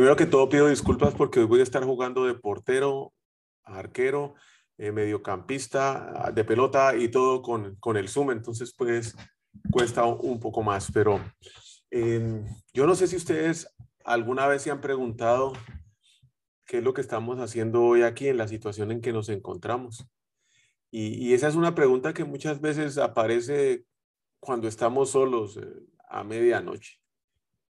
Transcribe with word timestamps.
Primero 0.00 0.16
que 0.16 0.24
todo 0.24 0.48
pido 0.48 0.66
disculpas 0.66 1.12
porque 1.14 1.40
hoy 1.40 1.44
voy 1.44 1.60
a 1.60 1.62
estar 1.62 1.84
jugando 1.84 2.24
de 2.24 2.32
portero, 2.32 3.12
arquero, 3.64 4.34
eh, 4.78 4.92
mediocampista, 4.92 6.32
de 6.34 6.42
pelota 6.42 6.96
y 6.96 7.08
todo 7.08 7.42
con, 7.42 7.76
con, 7.76 7.98
el 7.98 8.08
Zoom, 8.08 8.30
entonces 8.30 8.72
pues 8.74 9.14
cuesta 9.70 10.06
un 10.06 10.40
poco 10.40 10.62
más, 10.62 10.90
pero 10.90 11.20
em, 11.90 12.46
yo 12.72 12.86
no 12.86 12.94
sé 12.94 13.08
si 13.08 13.16
ustedes 13.16 13.76
alguna 14.02 14.46
vez 14.46 14.62
se 14.62 14.70
han 14.70 14.80
preguntado 14.80 15.52
qué 16.64 16.78
es 16.78 16.82
lo 16.82 16.94
que 16.94 17.02
estamos 17.02 17.38
haciendo 17.38 17.82
hoy 17.82 18.00
aquí 18.00 18.28
en 18.28 18.38
la 18.38 18.48
situación 18.48 18.92
en 18.92 19.02
que 19.02 19.12
nos 19.12 19.28
encontramos. 19.28 20.06
Y, 20.90 21.28
y 21.28 21.34
esa 21.34 21.46
es 21.46 21.56
una 21.56 21.74
pregunta 21.74 22.14
que 22.14 22.24
muchas 22.24 22.62
veces 22.62 22.96
aparece 22.96 23.84
cuando 24.38 24.66
estamos 24.66 25.10
solos 25.10 25.58
eh, 25.58 25.66
a 26.08 26.24
medianoche 26.24 26.99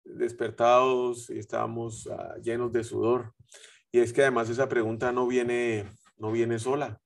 despertados 0.04 1.30
y 1.30 1.38
estábamos 1.38 2.08
ah, 2.08 2.36
llenos 2.42 2.72
de 2.72 2.84
sudor. 2.84 3.34
Y 3.92 4.00
es 4.00 4.12
que 4.12 4.22
además 4.22 4.48
esa 4.48 4.68
pregunta 4.68 5.12
no 5.12 5.26
viene, 5.26 5.90
no 6.16 6.32
viene 6.32 6.58
sola. 6.58 7.00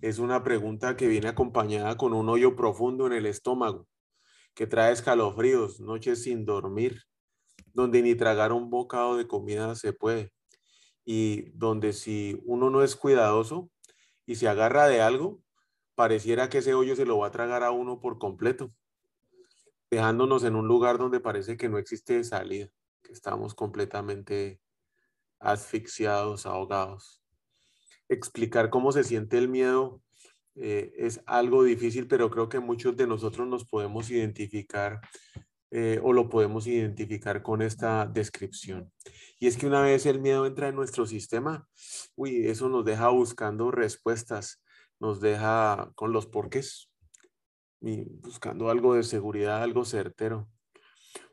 Es 0.00 0.18
una 0.18 0.42
pregunta 0.42 0.96
que 0.96 1.08
viene 1.08 1.28
acompañada 1.28 1.96
con 1.96 2.12
un 2.12 2.28
hoyo 2.28 2.56
profundo 2.56 3.06
en 3.06 3.12
el 3.12 3.26
estómago, 3.26 3.86
que 4.54 4.66
trae 4.66 4.92
escalofríos, 4.92 5.80
noches 5.80 6.22
sin 6.22 6.44
dormir, 6.44 7.02
donde 7.72 8.02
ni 8.02 8.14
tragar 8.14 8.52
un 8.52 8.70
bocado 8.70 9.16
de 9.16 9.26
comida 9.26 9.74
se 9.74 9.92
puede. 9.92 10.32
Y 11.04 11.50
donde 11.50 11.92
si 11.92 12.40
uno 12.44 12.70
no 12.70 12.82
es 12.82 12.96
cuidadoso 12.96 13.70
y 14.26 14.36
se 14.36 14.48
agarra 14.48 14.86
de 14.86 15.02
algo, 15.02 15.40
pareciera 15.94 16.48
que 16.48 16.58
ese 16.58 16.74
hoyo 16.74 16.96
se 16.96 17.04
lo 17.04 17.18
va 17.18 17.28
a 17.28 17.32
tragar 17.32 17.62
a 17.62 17.72
uno 17.72 18.00
por 18.00 18.18
completo 18.18 18.72
dejándonos 19.90 20.44
en 20.44 20.54
un 20.54 20.68
lugar 20.68 20.98
donde 20.98 21.20
parece 21.20 21.56
que 21.56 21.68
no 21.68 21.78
existe 21.78 22.22
salida, 22.24 22.68
que 23.02 23.12
estamos 23.12 23.54
completamente 23.54 24.60
asfixiados, 25.38 26.46
ahogados. 26.46 27.22
Explicar 28.08 28.70
cómo 28.70 28.92
se 28.92 29.04
siente 29.04 29.38
el 29.38 29.48
miedo 29.48 30.02
eh, 30.54 30.92
es 30.96 31.20
algo 31.26 31.64
difícil, 31.64 32.06
pero 32.06 32.30
creo 32.30 32.48
que 32.48 32.60
muchos 32.60 32.96
de 32.96 33.06
nosotros 33.06 33.48
nos 33.48 33.64
podemos 33.64 34.10
identificar 34.10 35.00
eh, 35.72 36.00
o 36.02 36.12
lo 36.12 36.28
podemos 36.28 36.66
identificar 36.66 37.42
con 37.42 37.62
esta 37.62 38.06
descripción. 38.06 38.92
Y 39.38 39.46
es 39.46 39.56
que 39.56 39.66
una 39.66 39.82
vez 39.82 40.04
el 40.06 40.20
miedo 40.20 40.44
entra 40.44 40.68
en 40.68 40.74
nuestro 40.74 41.06
sistema, 41.06 41.68
uy, 42.16 42.46
eso 42.46 42.68
nos 42.68 42.84
deja 42.84 43.08
buscando 43.08 43.70
respuestas, 43.70 44.62
nos 44.98 45.20
deja 45.20 45.92
con 45.94 46.12
los 46.12 46.26
porqués, 46.26 46.89
buscando 47.80 48.70
algo 48.70 48.94
de 48.94 49.02
seguridad, 49.02 49.62
algo 49.62 49.84
certero. 49.84 50.48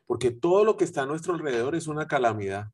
Porque 0.06 0.30
todo 0.30 0.64
lo 0.64 0.76
que 0.76 0.84
está 0.84 1.02
a 1.02 1.06
nuestro 1.06 1.34
alrededor 1.34 1.74
es 1.74 1.86
una 1.86 2.08
calamidad. 2.08 2.70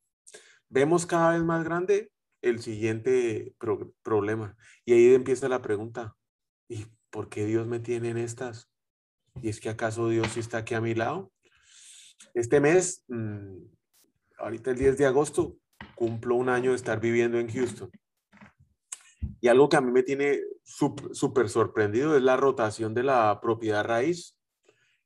Vemos 0.68 1.06
cada 1.06 1.32
vez 1.32 1.42
más 1.42 1.64
grande 1.64 2.10
el 2.42 2.60
siguiente 2.60 3.54
problema. 4.02 4.56
Y 4.84 4.92
ahí 4.92 5.14
empieza 5.14 5.48
la 5.48 5.62
pregunta, 5.62 6.14
¿y 6.68 6.86
por 7.10 7.28
qué 7.28 7.46
Dios 7.46 7.66
me 7.66 7.80
tiene 7.80 8.10
en 8.10 8.18
estas? 8.18 8.70
¿Y 9.42 9.48
es 9.48 9.60
que 9.60 9.70
acaso 9.70 10.08
Dios 10.08 10.36
está 10.36 10.58
aquí 10.58 10.74
a 10.74 10.80
mi 10.80 10.94
lado? 10.94 11.32
Este 12.34 12.60
mes, 12.60 13.04
mm, 13.08 13.64
ahorita 14.38 14.70
el 14.70 14.78
10 14.78 14.98
de 14.98 15.06
agosto, 15.06 15.56
cumplo 15.94 16.36
un 16.36 16.48
año 16.48 16.70
de 16.70 16.76
estar 16.76 17.00
viviendo 17.00 17.38
en 17.38 17.48
Houston. 17.48 17.90
Y 19.40 19.48
algo 19.48 19.68
que 19.68 19.76
a 19.76 19.80
mí 19.80 19.90
me 19.90 20.02
tiene 20.02 20.40
súper 20.64 21.48
sorprendido 21.48 22.16
es 22.16 22.22
la 22.22 22.36
rotación 22.36 22.94
de 22.94 23.02
la 23.04 23.40
propiedad 23.40 23.84
raíz. 23.84 24.36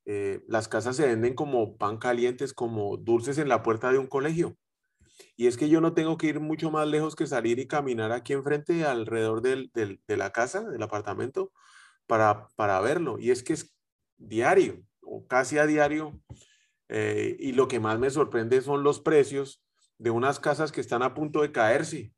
Eh, 0.06 0.42
las 0.48 0.69
casas 0.69 0.96
se 0.96 1.06
venden 1.06 1.34
como 1.34 1.76
pan 1.76 1.98
calientes, 1.98 2.54
como 2.54 2.96
dulces 2.96 3.38
en 3.38 3.48
la 3.48 3.62
puerta 3.62 3.92
de 3.92 3.98
un 3.98 4.06
colegio. 4.06 4.56
Y 5.36 5.48
es 5.48 5.56
que 5.56 5.68
yo 5.68 5.80
no 5.80 5.94
tengo 5.94 6.16
que 6.16 6.28
ir 6.28 6.41
mucho 6.41 6.70
más 6.70 6.86
lejos 6.86 7.16
que 7.16 7.26
salir 7.26 7.58
y 7.58 7.66
caminar 7.66 8.12
aquí 8.12 8.32
enfrente, 8.32 8.84
alrededor 8.84 9.42
del, 9.42 9.70
de 9.74 10.16
la 10.16 10.30
casa, 10.30 10.62
del 10.62 10.82
apartamento, 10.82 11.52
para, 12.06 12.48
para 12.56 12.80
verlo. 12.80 13.18
Y 13.18 13.30
es 13.30 13.42
que 13.42 13.52
es 13.52 13.74
diario 14.16 14.82
o 15.02 15.26
casi 15.26 15.58
a 15.58 15.66
diario. 15.66 16.20
Eh, 16.88 17.36
y 17.38 17.52
lo 17.52 17.68
que 17.68 17.80
más 17.80 17.98
me 17.98 18.10
sorprende 18.10 18.62
son 18.62 18.82
los 18.82 19.00
precios 19.00 19.62
de 19.98 20.10
unas 20.10 20.41
casas 20.41 20.72
que 20.72 20.80
están 20.80 21.02
a 21.02 21.14
punto 21.14 21.42
de 21.42 21.52
caerse. 21.52 22.12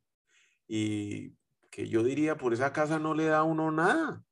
Y 0.69 1.35
que 1.71 1.89
yo 1.89 2.03
diría, 2.03 2.37
por 2.37 2.53
esa 2.53 2.73
casa 2.73 2.99
no 2.99 3.15
le 3.15 3.27
da 3.27 3.43
uno 3.43 3.71
nada, 3.71 4.23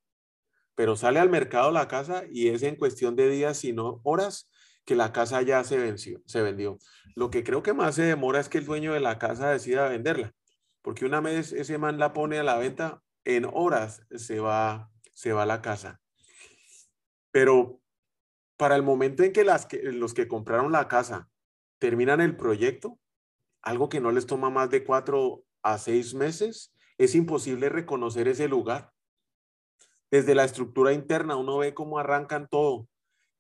pero 0.75 0.97
sale 0.97 1.19
al 1.21 1.31
mercado 1.31 1.71
la 1.71 1.89
casa 1.89 2.25
y 2.31 2.49
es 2.49 2.63
en 2.63 2.77
cuestión 2.77 3.17
de 3.17 3.29
días, 3.29 3.59
sino 3.59 4.01
horas, 4.05 4.51
que 4.85 4.95
la 4.95 5.13
casa 5.13 5.43
ya 5.43 5.63
se, 5.65 5.77
venció, 5.77 6.23
se 6.25 6.41
vendió. 6.41 6.79
Lo 7.15 7.31
que 7.31 7.45
creo 7.45 7.63
que 7.63 7.75
más 7.75 7.97
se 7.97 8.05
demora 8.05 8.41
es 8.41 8.49
que 8.49 8.57
el 8.57 8.65
dueño 8.65 8.95
de 8.95 9.01
la 9.01 9.19
casa 9.19 9.51
decida 9.51 9.89
venderla, 9.89 10.35
porque 10.81 11.05
una 11.05 11.21
vez 11.21 11.53
ese 11.53 11.77
man 11.77 11.99
la 11.99 12.15
pone 12.15 12.39
a 12.39 12.43
la 12.43 12.57
venta, 12.57 13.03
en 13.25 13.45
horas 13.45 14.03
se 14.17 14.41
va, 14.41 14.91
se 15.13 15.33
va 15.33 15.45
la 15.45 15.61
casa. 15.61 16.01
Pero 17.31 17.83
para 18.57 18.77
el 18.77 18.83
momento 18.83 19.23
en 19.25 19.33
que, 19.33 19.45
las 19.45 19.67
que 19.67 19.83
los 19.83 20.15
que 20.15 20.27
compraron 20.27 20.73
la 20.73 20.89
casa 20.89 21.29
terminan 21.79 22.23
el 22.23 22.37
proyecto, 22.37 22.99
algo 23.61 23.91
que 23.91 24.01
no 24.01 24.11
les 24.11 24.27
toma 24.27 24.49
más 24.49 24.71
de 24.71 24.85
cuatro 24.85 25.45
a 25.63 25.77
seis 25.77 26.15
meses, 26.15 26.73
es 26.99 27.15
imposible 27.15 27.69
reconocer 27.69 28.29
ese 28.29 28.49
lugar. 28.49 28.93
Desde 30.11 30.35
la 30.35 30.45
estructura 30.45 30.93
interna 30.93 31.37
uno 31.37 31.59
ve 31.59 31.73
cómo 31.75 31.99
arrancan 31.99 32.49
todo, 32.51 32.89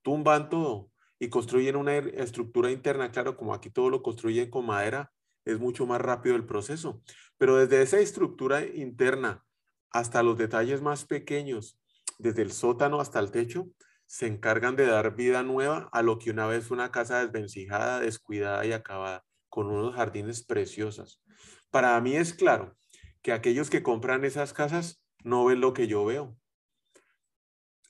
tumban 0.02 0.48
todo 0.48 0.90
y 1.18 1.28
construyen 1.28 1.76
una 1.76 1.96
er, 1.96 2.14
estructura 2.20 2.70
interna. 2.70 3.10
Claro, 3.10 3.36
como 3.36 3.52
aquí 3.52 3.68
todo 3.70 3.90
lo 3.90 4.02
construyen 4.02 4.48
con 4.50 4.66
madera, 4.66 5.12
es 5.44 5.58
mucho 5.58 5.86
más 5.86 6.00
rápido 6.00 6.36
el 6.36 6.46
proceso. 6.46 7.02
Pero 7.36 7.56
desde 7.56 7.82
esa 7.82 7.98
estructura 7.98 8.64
interna 8.64 9.44
hasta 9.90 10.22
los 10.22 10.38
detalles 10.38 10.80
más 10.80 11.04
pequeños, 11.04 11.80
desde 12.18 12.42
el 12.42 12.52
sótano 12.52 13.00
hasta 13.00 13.18
el 13.18 13.30
techo, 13.30 13.68
se 14.06 14.26
encargan 14.26 14.76
de 14.76 14.86
dar 14.86 15.16
vida 15.16 15.42
nueva 15.42 15.88
a 15.92 16.02
lo 16.02 16.18
que 16.18 16.30
una 16.30 16.46
vez 16.46 16.66
fue 16.66 16.76
una 16.76 16.90
casa 16.90 17.20
desvencijada, 17.20 18.00
descuidada 18.00 18.64
y 18.64 18.72
acabada, 18.72 19.24
con 19.48 19.66
unos 19.66 19.94
jardines 19.94 20.44
preciosos. 20.44 21.22
Para 21.70 22.00
mí 22.00 22.16
es 22.16 22.32
claro 22.32 22.77
que 23.22 23.32
aquellos 23.32 23.70
que 23.70 23.82
compran 23.82 24.24
esas 24.24 24.52
casas 24.52 25.02
no 25.24 25.44
ven 25.44 25.60
lo 25.60 25.72
que 25.72 25.86
yo 25.86 26.04
veo. 26.04 26.36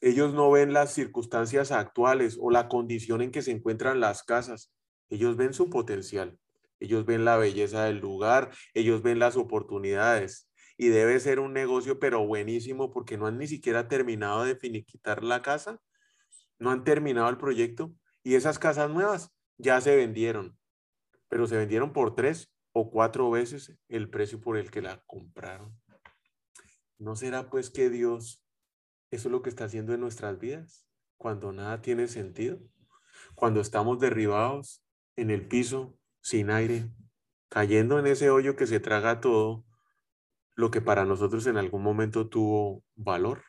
Ellos 0.00 0.32
no 0.32 0.50
ven 0.50 0.72
las 0.72 0.92
circunstancias 0.92 1.72
actuales 1.72 2.38
o 2.40 2.50
la 2.50 2.68
condición 2.68 3.20
en 3.20 3.30
que 3.30 3.42
se 3.42 3.50
encuentran 3.50 4.00
las 4.00 4.22
casas. 4.22 4.72
Ellos 5.10 5.36
ven 5.36 5.52
su 5.52 5.70
potencial. 5.70 6.38
Ellos 6.78 7.04
ven 7.04 7.24
la 7.24 7.36
belleza 7.36 7.84
del 7.84 7.98
lugar. 7.98 8.50
Ellos 8.74 9.02
ven 9.02 9.18
las 9.18 9.36
oportunidades. 9.36 10.48
Y 10.76 10.88
debe 10.88 11.18
ser 11.18 11.40
un 11.40 11.52
negocio, 11.52 11.98
pero 11.98 12.24
buenísimo, 12.24 12.92
porque 12.92 13.18
no 13.18 13.26
han 13.26 13.38
ni 13.38 13.48
siquiera 13.48 13.88
terminado 13.88 14.44
de 14.44 14.54
finiquitar 14.54 15.24
la 15.24 15.42
casa. 15.42 15.80
No 16.60 16.70
han 16.70 16.84
terminado 16.84 17.28
el 17.28 17.36
proyecto. 17.36 17.92
Y 18.22 18.36
esas 18.36 18.60
casas 18.60 18.90
nuevas 18.90 19.34
ya 19.56 19.80
se 19.80 19.96
vendieron. 19.96 20.56
Pero 21.28 21.48
se 21.48 21.56
vendieron 21.56 21.92
por 21.92 22.14
tres 22.14 22.52
o 22.78 22.90
cuatro 22.90 23.28
veces 23.30 23.76
el 23.88 24.08
precio 24.08 24.40
por 24.40 24.56
el 24.56 24.70
que 24.70 24.82
la 24.82 25.02
compraron. 25.06 25.76
¿No 26.98 27.16
será 27.16 27.50
pues 27.50 27.70
que 27.70 27.90
Dios, 27.90 28.44
eso 29.10 29.28
es 29.28 29.32
lo 29.32 29.42
que 29.42 29.50
está 29.50 29.64
haciendo 29.64 29.94
en 29.94 30.00
nuestras 30.00 30.38
vidas? 30.38 30.86
Cuando 31.16 31.52
nada 31.52 31.82
tiene 31.82 32.06
sentido, 32.06 32.60
cuando 33.34 33.60
estamos 33.60 33.98
derribados 33.98 34.84
en 35.16 35.30
el 35.30 35.48
piso, 35.48 35.98
sin 36.20 36.50
aire, 36.50 36.88
cayendo 37.48 37.98
en 37.98 38.06
ese 38.06 38.30
hoyo 38.30 38.54
que 38.54 38.68
se 38.68 38.78
traga 38.78 39.20
todo 39.20 39.64
lo 40.54 40.70
que 40.70 40.80
para 40.80 41.04
nosotros 41.04 41.46
en 41.48 41.56
algún 41.56 41.82
momento 41.82 42.28
tuvo 42.28 42.84
valor. 42.94 43.42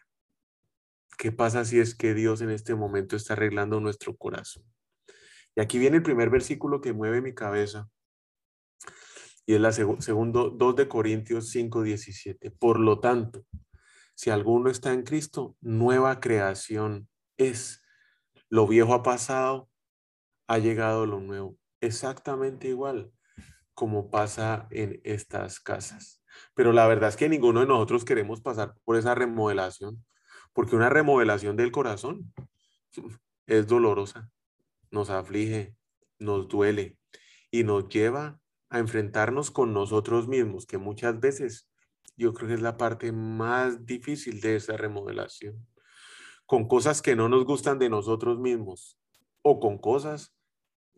¿Qué 1.20 1.32
pasa 1.32 1.66
si 1.66 1.80
es 1.80 1.94
que 1.94 2.16
Dios 2.16 2.42
en 2.42 2.50
este 2.50 2.74
momento 2.74 3.16
está 3.16 3.34
arreglando 3.34 3.80
nuestro 3.80 4.16
corazón? 4.16 4.64
Y 5.56 5.62
aquí 5.62 5.78
viene 5.78 5.98
el 5.98 6.04
primer 6.04 6.32
versículo 6.32 6.82
que 6.82 6.94
mueve 6.94 7.22
mi 7.22 7.36
cabeza 7.36 7.90
y 9.50 9.56
es 9.56 9.62
la 9.62 9.72
segundo 9.72 10.52
2 10.52 10.76
de 10.76 10.88
Corintios 10.88 11.50
5, 11.50 11.82
17. 11.82 12.52
Por 12.52 12.80
lo 12.80 13.00
tanto, 13.00 13.48
si 14.14 14.30
alguno 14.30 14.70
está 14.70 14.94
en 14.94 15.02
Cristo, 15.02 15.58
nueva 15.60 16.20
creación 16.20 17.10
es. 17.36 17.82
Lo 18.48 18.68
viejo 18.68 18.94
ha 18.94 19.02
pasado, 19.02 19.68
ha 20.48 20.60
llegado 20.60 21.08
lo 21.08 21.20
nuevo. 21.20 21.58
Exactamente 21.82 22.68
igual 22.68 23.12
como 23.74 24.12
pasa 24.12 24.68
en 24.70 25.02
estas 25.04 25.60
casas. 25.60 26.22
Pero 26.54 26.72
la 26.72 26.86
verdad 26.86 27.10
es 27.10 27.16
que 27.16 27.28
ninguno 27.28 27.62
de 27.62 27.66
nosotros 27.66 28.06
queremos 28.06 28.42
pasar 28.42 28.76
por 28.86 28.98
esa 28.98 29.16
remodelación, 29.16 30.06
porque 30.54 30.76
una 30.76 30.92
remodelación 30.92 31.58
del 31.58 31.72
corazón 31.72 32.32
es 33.48 33.66
dolorosa, 33.66 34.30
nos 34.92 35.10
aflige, 35.10 35.76
nos 36.20 36.48
duele 36.48 37.00
y 37.50 37.64
nos 37.64 37.90
lleva 37.90 38.40
a 38.70 38.80
enfrentarnos 38.80 39.52
con 39.52 39.74
nosotros 39.74 40.28
mismos, 40.28 40.66
que 40.66 40.78
muchas 40.78 41.20
veces 41.20 41.70
yo 42.18 42.34
creo 42.34 42.50
que 42.50 42.54
es 42.56 42.62
la 42.62 42.78
parte 42.78 43.12
más 43.12 43.86
difícil 43.86 44.42
de 44.42 44.56
esa 44.56 44.78
remodelación, 44.78 45.66
con 46.46 46.68
cosas 46.68 47.02
que 47.02 47.16
no 47.16 47.30
nos 47.30 47.46
gustan 47.46 47.80
de 47.80 47.90
nosotros 47.90 48.40
mismos 48.40 49.00
o 49.42 49.60
con 49.60 49.78
cosas 49.78 50.36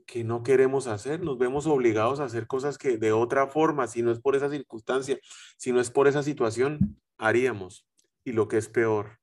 que 0.06 0.24
no 0.24 0.44
queremos 0.44 0.88
hacer, 0.88 1.22
nos 1.24 1.38
vemos 1.38 1.68
obligados 1.68 2.20
a 2.20 2.26
hacer 2.26 2.48
cosas 2.48 2.78
que 2.78 2.98
de 2.98 3.12
otra 3.12 3.48
forma, 3.48 3.88
si 3.88 4.02
no 4.02 4.12
es 4.12 4.20
por 4.20 4.36
esa 4.36 4.50
circunstancia, 4.50 5.20
si 5.58 5.72
no 5.72 5.80
es 5.80 5.90
por 5.90 6.08
esa 6.08 6.24
situación, 6.24 7.00
haríamos. 7.18 7.88
Y 8.24 8.34
lo 8.34 8.48
que 8.48 8.58
es 8.58 8.68
peor, 8.68 9.20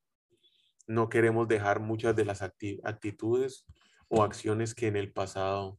no 0.87 1.09
queremos 1.09 1.49
dejar 1.49 1.81
muchas 1.81 2.17
de 2.17 2.25
las 2.25 2.43
actitudes 2.43 3.67
o 4.09 4.23
acciones 4.23 4.75
que 4.75 4.87
en 4.87 4.97
el 4.97 5.13
pasado 5.13 5.79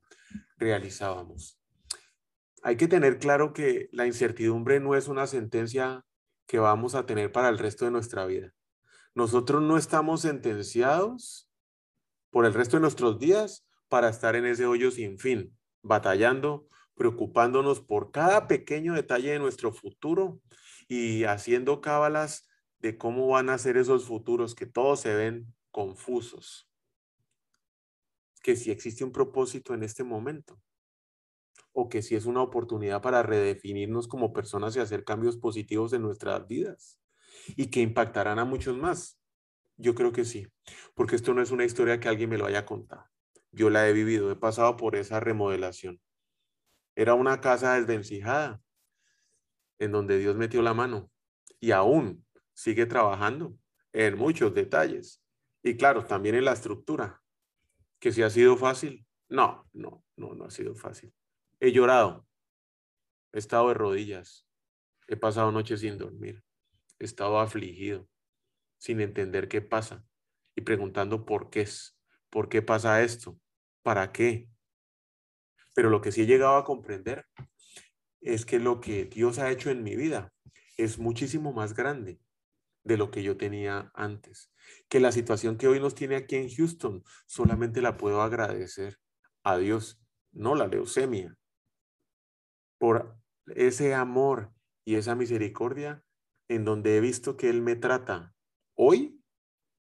realizábamos. 0.58 1.59
Hay 2.62 2.76
que 2.76 2.88
tener 2.88 3.20
claro 3.20 3.54
que 3.54 3.90
la 3.92 4.06
incertidumbre 4.06 4.80
no 4.80 4.96
es 4.96 5.08
una 5.08 5.28
sentencia 5.28 6.06
que 6.46 6.60
vamos 6.60 6.96
a 6.96 7.06
tener 7.06 7.32
para 7.32 7.50
el 7.50 7.58
resto 7.58 7.86
de 7.86 7.92
nuestra 7.92 8.26
vida. 8.26 8.54
Nosotros 9.16 9.62
no 9.62 9.78
estamos 9.78 10.22
sentenciados 10.22 11.50
por 12.32 12.46
el 12.46 12.54
resto 12.54 12.78
de 12.78 12.82
nuestros 12.82 13.18
días 13.18 13.66
para 13.88 14.10
estar 14.10 14.36
en 14.36 14.46
ese 14.46 14.66
hoyo 14.66 14.92
sin 14.92 15.18
fin, 15.20 15.58
batallando, 15.82 16.68
preocupándonos 16.96 17.82
por 17.82 18.12
cada 18.12 18.48
pequeño 18.48 18.94
detalle 18.94 19.32
de 19.32 19.40
nuestro 19.40 19.72
futuro 19.72 20.42
y 20.88 21.24
haciendo 21.24 21.82
cábalas 21.82 22.48
de 22.80 22.98
cómo 22.98 23.28
van 23.28 23.50
a 23.50 23.58
ser 23.58 23.78
esos 23.78 24.06
futuros 24.06 24.54
que 24.54 24.66
todos 24.66 25.00
se 25.00 25.14
ven 25.14 25.54
confusos. 25.72 26.70
Que 28.44 28.56
si 28.56 28.72
existe 28.72 29.04
un 29.04 29.12
propósito 29.12 29.74
en 29.74 29.84
este 29.84 30.04
momento 30.04 30.60
o 31.80 31.90
que 31.90 32.02
si 32.02 32.16
es 32.16 32.26
una 32.26 32.42
oportunidad 32.42 33.02
para 33.02 33.24
redefinirnos 33.24 34.08
como 34.08 34.34
personas 34.34 34.76
y 34.76 34.80
hacer 34.80 35.04
cambios 35.04 35.38
positivos 35.38 35.94
en 35.94 36.02
nuestras 36.02 36.48
vidas 36.48 37.00
y 37.56 37.68
que 37.68 37.82
impactarán 37.82 38.40
a 38.40 38.46
muchos 38.46 38.78
más. 38.78 39.20
Yo 39.78 39.96
creo 39.96 40.12
que 40.12 40.26
sí, 40.26 40.48
porque 40.94 41.16
esto 41.16 41.34
no 41.34 41.42
es 41.42 41.52
una 41.52 41.66
historia 41.66 42.00
que 42.00 42.10
alguien 42.10 42.30
me 42.30 42.38
lo 42.38 42.46
haya 42.46 42.66
contado 42.66 43.06
yo 43.52 43.70
la 43.70 43.88
he 43.88 43.94
vivido, 43.94 44.32
he 44.32 44.36
pasado 44.36 44.78
por 44.78 44.96
esa 44.96 45.20
remodelación. 45.20 46.00
Era 46.96 47.14
una 47.14 47.42
casa 47.42 47.76
desvencijada 47.76 48.62
en 49.80 49.92
donde 49.92 50.20
Dios 50.20 50.36
metió 50.36 50.62
la 50.62 50.74
mano 50.74 51.10
y 51.60 51.72
aún 51.72 52.26
sigue 52.54 52.86
trabajando 52.86 53.58
en 53.94 54.18
muchos 54.18 54.54
detalles. 54.54 55.24
Y 55.64 55.78
claro, 55.78 56.06
también 56.06 56.36
en 56.36 56.46
la 56.46 56.54
estructura, 56.54 57.22
que 58.00 58.12
si 58.12 58.22
ha 58.22 58.30
sido 58.30 58.58
fácil. 58.58 59.06
No, 59.30 59.70
no, 59.74 60.04
no, 60.16 60.34
no 60.34 60.46
ha 60.46 60.52
sido 60.52 60.76
fácil. 60.76 61.14
He 61.62 61.74
llorado, 61.74 62.26
he 63.34 63.40
estado 63.40 63.68
de 63.68 63.74
rodillas, 63.74 64.48
he 65.08 65.18
pasado 65.18 65.52
noches 65.52 65.82
sin 65.82 65.98
dormir, 65.98 66.42
he 67.00 67.04
estado 67.04 67.38
afligido, 67.38 68.08
sin 68.78 69.02
entender 69.02 69.50
qué 69.50 69.62
pasa 69.62 70.06
y 70.56 70.62
preguntando 70.62 71.26
por 71.26 71.50
qué 71.50 71.62
es. 71.62 72.00
¿Por 72.30 72.48
qué 72.48 72.62
pasa 72.62 73.02
esto? 73.04 73.40
¿Para 73.82 74.12
qué? 74.14 74.48
Pero 75.76 75.90
lo 75.90 76.00
que 76.00 76.12
sí 76.12 76.22
he 76.22 76.26
llegado 76.28 76.56
a 76.56 76.64
comprender 76.64 77.26
es 78.22 78.46
que 78.46 78.60
lo 78.60 78.80
que 78.80 79.06
Dios 79.06 79.40
ha 79.40 79.52
hecho 79.52 79.70
en 79.70 79.84
mi 79.84 79.96
vida 79.96 80.32
es 80.78 80.98
muchísimo 81.00 81.52
más 81.52 81.74
grande 81.74 82.22
de 82.84 82.98
lo 82.98 83.12
que 83.12 83.24
yo 83.24 83.36
tenía 83.36 83.92
antes. 83.96 84.52
Que 84.88 85.00
la 85.00 85.12
situación 85.12 85.58
que 85.58 85.68
hoy 85.68 85.80
nos 85.80 85.96
tiene 85.96 86.16
aquí 86.16 86.36
en 86.36 86.50
Houston 86.50 87.04
solamente 87.26 87.82
la 87.82 87.98
puedo 87.98 88.22
agradecer 88.22 88.98
a 89.44 89.58
Dios, 89.58 90.02
no 90.32 90.56
la 90.56 90.68
leucemia, 90.68 91.39
por 92.80 93.16
ese 93.56 93.94
amor 93.94 94.52
y 94.86 94.96
esa 94.96 95.14
misericordia 95.14 96.04
en 96.48 96.66
donde 96.66 96.98
he 96.98 97.00
visto 97.00 97.38
que 97.38 97.50
Él 97.52 97.62
me 97.62 97.76
trata 97.76 98.34
hoy 98.74 99.20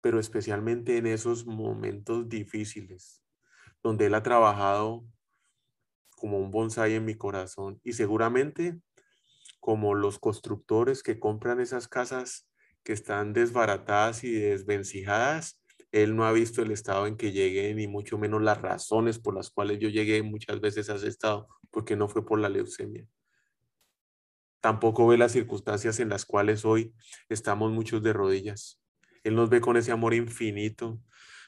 pero 0.00 0.20
especialmente 0.20 0.96
en 0.96 1.06
esos 1.06 1.46
momentos 1.46 2.28
difíciles, 2.28 3.22
donde 3.82 4.06
Él 4.06 4.14
ha 4.14 4.22
trabajado 4.22 5.04
como 6.16 6.38
un 6.38 6.50
bonsai 6.50 6.94
en 6.94 7.04
mi 7.04 7.14
corazón 7.14 7.80
y 7.84 7.92
seguramente 7.92 8.80
como 9.60 9.94
los 9.94 10.18
constructores 10.18 11.02
que 11.02 11.18
compran 11.18 11.60
esas 11.60 11.88
casas 11.88 12.48
que 12.84 12.92
están 12.92 13.32
desbaratadas 13.32 14.24
y 14.24 14.32
desvencijadas, 14.32 15.60
Él 15.92 16.16
no 16.16 16.24
ha 16.24 16.32
visto 16.32 16.62
el 16.62 16.70
estado 16.70 17.06
en 17.06 17.16
que 17.16 17.32
llegué, 17.32 17.74
ni 17.74 17.86
mucho 17.86 18.18
menos 18.18 18.42
las 18.42 18.60
razones 18.60 19.18
por 19.18 19.34
las 19.34 19.50
cuales 19.50 19.78
yo 19.78 19.88
llegué 19.88 20.22
muchas 20.22 20.60
veces 20.60 20.90
a 20.90 20.96
ese 20.96 21.08
estado, 21.08 21.48
porque 21.70 21.96
no 21.96 22.08
fue 22.08 22.24
por 22.26 22.38
la 22.38 22.48
leucemia. 22.48 23.06
Tampoco 24.60 25.06
ve 25.06 25.16
las 25.16 25.32
circunstancias 25.32 26.00
en 26.00 26.08
las 26.08 26.26
cuales 26.26 26.64
hoy 26.64 26.94
estamos 27.28 27.72
muchos 27.72 28.02
de 28.02 28.12
rodillas. 28.12 28.80
Él 29.22 29.34
nos 29.34 29.48
ve 29.48 29.60
con 29.60 29.76
ese 29.76 29.92
amor 29.92 30.14
infinito, 30.14 31.00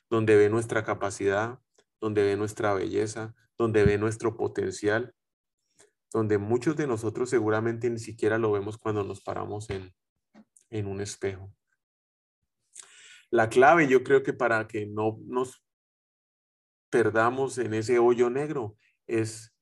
donde 0.08 0.36
ve 0.36 0.48
nuestra 0.48 0.84
capacidad, 0.84 1.58
donde 2.00 2.22
ve 2.22 2.36
nuestra 2.36 2.72
belleza, 2.74 3.34
donde 3.58 3.84
ve 3.84 3.98
nuestro 3.98 4.36
potencial, 4.36 5.14
donde 6.12 6.38
muchos 6.38 6.76
de 6.76 6.86
nosotros 6.86 7.30
seguramente 7.30 7.90
ni 7.90 7.98
siquiera 7.98 8.38
lo 8.38 8.52
vemos 8.52 8.78
cuando 8.78 9.04
nos 9.04 9.20
paramos 9.20 9.70
en, 9.70 9.92
en 10.70 10.86
un 10.86 11.00
espejo. 11.00 11.52
La 13.30 13.48
clave 13.48 13.88
yo 13.88 14.02
creo 14.02 14.22
que 14.22 14.32
para 14.32 14.66
que 14.66 14.86
no 14.86 15.18
nos 15.26 15.64
perdamos 16.90 17.58
en 17.58 17.74
ese 17.74 17.98
hoyo 17.98 18.28
negro 18.28 18.76
es 19.06 19.54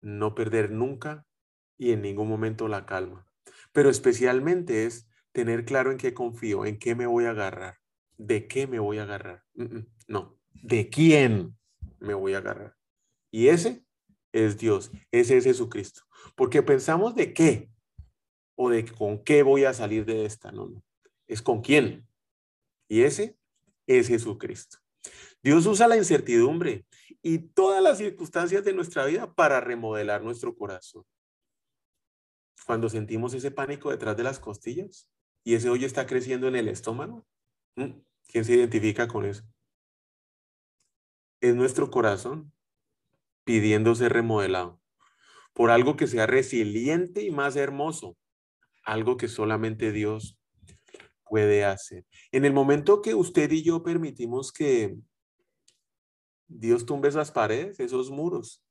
no 0.00 0.34
perder 0.34 0.70
nunca 0.70 1.26
y 1.76 1.92
en 1.92 2.02
ningún 2.02 2.28
momento 2.28 2.68
la 2.68 2.86
calma. 2.86 3.26
Pero 3.72 3.90
especialmente 3.90 4.86
es 4.86 5.08
tener 5.32 5.64
claro 5.64 5.90
en 5.90 5.98
qué 5.98 6.14
confío, 6.14 6.64
en 6.64 6.78
qué 6.78 6.94
me 6.94 7.06
voy 7.06 7.24
a 7.24 7.30
agarrar, 7.30 7.78
de 8.18 8.46
qué 8.46 8.66
me 8.66 8.78
voy 8.78 8.98
a 8.98 9.02
agarrar. 9.02 9.42
No, 10.06 10.38
de 10.62 10.88
quién 10.88 11.56
me 11.98 12.14
voy 12.14 12.34
a 12.34 12.38
agarrar. 12.38 12.76
Y 13.30 13.48
ese 13.48 13.84
es 14.32 14.58
Dios, 14.58 14.92
ese 15.10 15.38
es 15.38 15.44
Jesucristo. 15.44 16.02
Porque 16.36 16.62
pensamos 16.62 17.14
de 17.14 17.32
qué 17.32 17.70
o 18.54 18.70
de 18.70 18.84
con 18.84 19.22
qué 19.24 19.42
voy 19.42 19.64
a 19.64 19.74
salir 19.74 20.04
de 20.04 20.24
esta. 20.24 20.52
No, 20.52 20.68
no. 20.68 20.84
Es 21.26 21.42
con 21.42 21.62
quién. 21.62 22.06
Y 22.92 23.04
ese 23.04 23.38
es 23.86 24.08
Jesucristo. 24.08 24.76
Dios 25.42 25.64
usa 25.64 25.88
la 25.88 25.96
incertidumbre 25.96 26.84
y 27.22 27.38
todas 27.38 27.82
las 27.82 27.96
circunstancias 27.96 28.64
de 28.64 28.74
nuestra 28.74 29.06
vida 29.06 29.32
para 29.32 29.62
remodelar 29.62 30.22
nuestro 30.22 30.54
corazón. 30.54 31.02
Cuando 32.66 32.90
sentimos 32.90 33.32
ese 33.32 33.50
pánico 33.50 33.90
detrás 33.90 34.14
de 34.18 34.24
las 34.24 34.38
costillas, 34.38 35.08
y 35.42 35.54
ese 35.54 35.70
hoyo 35.70 35.86
está 35.86 36.06
creciendo 36.06 36.48
en 36.48 36.54
el 36.54 36.68
estómago. 36.68 37.26
¿Quién 37.74 38.44
se 38.44 38.56
identifica 38.56 39.08
con 39.08 39.24
eso? 39.24 39.42
Es 41.40 41.54
nuestro 41.54 41.90
corazón 41.90 42.52
pidiendo 43.44 43.94
ser 43.94 44.12
remodelado 44.12 44.82
por 45.54 45.70
algo 45.70 45.96
que 45.96 46.06
sea 46.06 46.26
resiliente 46.26 47.22
y 47.22 47.30
más 47.30 47.56
hermoso, 47.56 48.18
algo 48.84 49.16
que 49.16 49.28
solamente 49.28 49.92
Dios 49.92 50.36
puede 51.32 51.64
hacer. 51.64 52.04
En 52.30 52.44
el 52.44 52.52
momento 52.52 53.00
que 53.00 53.14
usted 53.14 53.50
y 53.52 53.62
yo 53.62 53.82
permitimos 53.82 54.52
que 54.52 54.98
Dios 56.46 56.84
tumbe 56.84 57.08
esas 57.08 57.30
paredes, 57.30 57.80
esos 57.80 58.10
muros, 58.10 58.62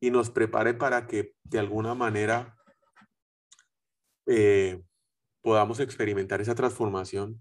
y 0.00 0.10
nos 0.10 0.28
prepare 0.28 0.74
para 0.74 1.06
que 1.06 1.36
de 1.44 1.60
alguna 1.60 1.94
manera 1.94 2.56
eh, 4.26 4.82
podamos 5.40 5.78
experimentar 5.78 6.40
esa 6.40 6.56
transformación 6.56 7.40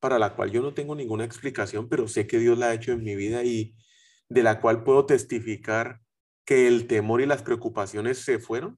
para 0.00 0.18
la 0.18 0.34
cual 0.34 0.50
yo 0.50 0.60
no 0.60 0.74
tengo 0.74 0.96
ninguna 0.96 1.24
explicación, 1.24 1.88
pero 1.88 2.08
sé 2.08 2.26
que 2.26 2.40
Dios 2.40 2.58
la 2.58 2.70
ha 2.70 2.74
hecho 2.74 2.90
en 2.90 3.04
mi 3.04 3.14
vida 3.14 3.44
y 3.44 3.76
de 4.28 4.42
la 4.42 4.60
cual 4.60 4.82
puedo 4.82 5.06
testificar 5.06 6.00
que 6.44 6.66
el 6.66 6.88
temor 6.88 7.20
y 7.20 7.26
las 7.26 7.44
preocupaciones 7.44 8.18
se 8.18 8.40
fueron 8.40 8.76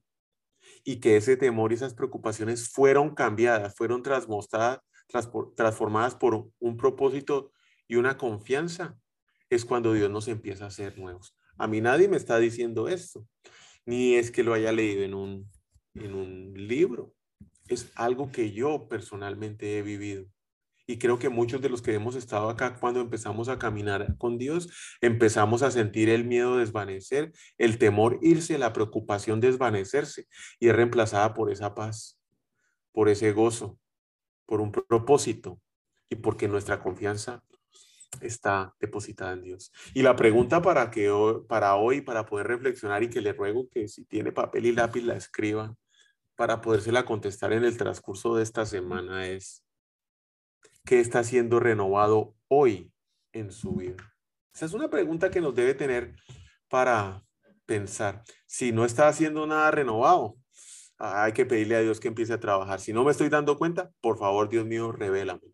y 0.89 0.99
que 0.99 1.17
ese 1.17 1.37
temor 1.37 1.71
y 1.71 1.75
esas 1.75 1.93
preocupaciones 1.93 2.67
fueron 2.67 3.13
cambiadas, 3.13 3.75
fueron 3.75 4.01
transformadas 4.01 6.15
por 6.15 6.49
un 6.57 6.77
propósito 6.77 7.51
y 7.87 7.97
una 7.97 8.17
confianza, 8.17 8.97
es 9.51 9.65
cuando 9.65 9.93
Dios 9.93 10.09
nos 10.09 10.27
empieza 10.27 10.63
a 10.63 10.69
hacer 10.69 10.97
nuevos. 10.97 11.37
A 11.59 11.67
mí 11.67 11.79
nadie 11.79 12.07
me 12.07 12.17
está 12.17 12.39
diciendo 12.39 12.87
esto, 12.87 13.23
ni 13.85 14.15
es 14.15 14.31
que 14.31 14.41
lo 14.41 14.55
haya 14.55 14.71
leído 14.71 15.03
en 15.03 15.13
un, 15.13 15.51
en 15.93 16.15
un 16.15 16.53
libro 16.55 17.13
es 17.67 17.91
algo 17.93 18.31
que 18.31 18.51
yo 18.51 18.87
personalmente 18.89 19.77
he 19.77 19.83
vivido 19.83 20.25
Y 20.89 20.97
creo 20.97 21.19
que 21.19 21.29
muchos 21.29 21.61
de 21.61 21.69
los 21.69 21.83
que 21.83 21.93
hemos 21.93 22.15
estado 22.15 22.49
acá, 22.49 22.73
cuando 22.73 22.99
empezamos 22.99 23.47
a 23.47 23.59
caminar 23.59 24.17
con 24.17 24.39
Dios, 24.39 24.97
empezamos 25.01 25.61
a 25.61 25.69
sentir 25.69 26.09
el 26.09 26.25
miedo 26.25 26.57
desvanecer, 26.57 27.31
el 27.59 27.77
temor 27.77 28.17
irse, 28.23 28.57
la 28.57 28.73
preocupación 28.73 29.39
desvanecerse 29.39 30.25
y 30.59 30.67
es 30.67 30.75
reemplazada 30.75 31.35
por 31.35 31.51
esa 31.51 31.75
paz, 31.75 32.19
por 32.91 33.07
ese 33.07 33.33
gozo, 33.33 33.77
por 34.47 34.61
un 34.61 34.71
propósito 34.71 35.61
y 36.09 36.15
porque 36.15 36.47
nuestra 36.47 36.81
confianza 36.81 37.43
está 38.19 38.73
depositada 38.79 39.33
en 39.33 39.43
Dios. 39.43 39.71
Y 39.93 40.01
la 40.01 40.15
pregunta 40.15 40.59
para, 40.63 40.89
que, 40.89 41.13
para 41.47 41.75
hoy, 41.75 42.01
para 42.01 42.25
poder 42.25 42.47
reflexionar 42.47 43.03
y 43.03 43.11
que 43.11 43.21
le 43.21 43.33
ruego 43.33 43.69
que 43.69 43.87
si 43.87 44.05
tiene 44.05 44.31
papel 44.31 44.65
y 44.65 44.71
lápiz 44.71 45.03
la 45.03 45.15
escriba 45.15 45.75
para 46.35 46.61
podérsela 46.61 47.05
contestar 47.05 47.53
en 47.53 47.63
el 47.63 47.77
transcurso 47.77 48.35
de 48.35 48.41
esta 48.41 48.65
semana 48.65 49.27
es, 49.27 49.68
¿qué 50.85 50.99
está 50.99 51.23
siendo 51.23 51.59
renovado 51.59 52.35
hoy 52.47 52.91
en 53.31 53.51
su 53.51 53.75
vida? 53.75 53.97
Esa 54.53 54.65
es 54.65 54.73
una 54.73 54.89
pregunta 54.89 55.29
que 55.29 55.41
nos 55.41 55.55
debe 55.55 55.73
tener 55.73 56.15
para 56.67 57.23
pensar. 57.65 58.23
Si 58.47 58.71
no 58.71 58.85
está 58.85 59.07
haciendo 59.07 59.45
nada 59.47 59.71
renovado, 59.71 60.37
hay 60.97 61.31
que 61.31 61.45
pedirle 61.45 61.77
a 61.77 61.81
Dios 61.81 61.99
que 61.99 62.09
empiece 62.09 62.33
a 62.33 62.39
trabajar. 62.39 62.79
Si 62.79 62.91
no 62.91 63.03
me 63.03 63.11
estoy 63.11 63.29
dando 63.29 63.57
cuenta, 63.57 63.91
por 64.01 64.17
favor, 64.17 64.49
Dios 64.49 64.65
mío, 64.65 64.91
revélame. 64.91 65.53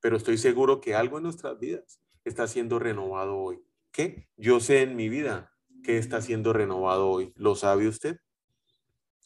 Pero 0.00 0.16
estoy 0.16 0.38
seguro 0.38 0.80
que 0.80 0.94
algo 0.94 1.18
en 1.18 1.24
nuestras 1.24 1.58
vidas 1.58 2.00
está 2.24 2.48
siendo 2.48 2.78
renovado 2.78 3.36
hoy. 3.36 3.60
¿Qué? 3.90 4.28
Yo 4.36 4.58
sé 4.60 4.82
en 4.82 4.96
mi 4.96 5.08
vida 5.08 5.52
que 5.84 5.98
está 5.98 6.22
siendo 6.22 6.52
renovado 6.52 7.08
hoy. 7.08 7.32
¿Lo 7.36 7.54
sabe 7.54 7.88
usted? 7.88 8.16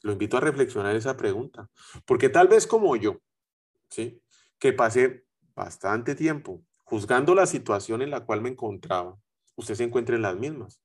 Lo 0.03 0.13
invito 0.13 0.37
a 0.37 0.41
reflexionar 0.41 0.97
esa 0.97 1.17
pregunta. 1.17 1.71
Porque 2.05 2.29
tal 2.29 2.49
vez 2.49 2.67
como 2.67 2.97
yo, 2.97 3.21
¿sí? 3.91 4.21
Que 4.59 4.73
pasé 4.73 5.25
bastante 5.55 6.15
tiempo 6.15 6.65
juzgando 6.87 7.35
la 7.35 7.47
situación 7.47 8.01
en 8.01 8.11
la 8.11 8.25
cual 8.25 8.41
me 8.41 8.49
encontraba, 8.49 9.19
usted 9.57 9.75
se 9.75 9.85
encuentra 9.85 10.15
en 10.15 10.23
las 10.23 10.37
mismas. 10.37 10.81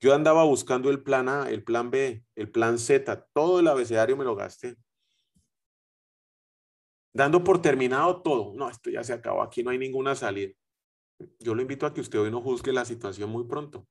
Yo 0.00 0.12
andaba 0.12 0.44
buscando 0.44 0.90
el 0.90 1.02
plan 1.02 1.28
A, 1.28 1.48
el 1.48 1.62
plan 1.62 1.90
B, 1.90 2.24
el 2.34 2.50
plan 2.50 2.78
Z, 2.78 3.28
todo 3.32 3.60
el 3.60 3.68
abecedario 3.68 4.16
me 4.16 4.24
lo 4.24 4.34
gasté. 4.34 4.76
Dando 7.14 7.42
por 7.44 7.62
terminado 7.62 8.22
todo. 8.22 8.52
No, 8.54 8.68
esto 8.68 8.90
ya 8.90 9.02
se 9.04 9.14
acabó, 9.14 9.42
aquí 9.42 9.62
no 9.62 9.70
hay 9.70 9.78
ninguna 9.78 10.14
salida. 10.14 10.52
Yo 11.38 11.54
lo 11.54 11.62
invito 11.62 11.86
a 11.86 11.94
que 11.94 12.02
usted 12.02 12.18
hoy 12.18 12.30
no 12.30 12.42
juzgue 12.42 12.72
la 12.72 12.84
situación 12.84 13.30
muy 13.30 13.44
pronto. 13.44 13.86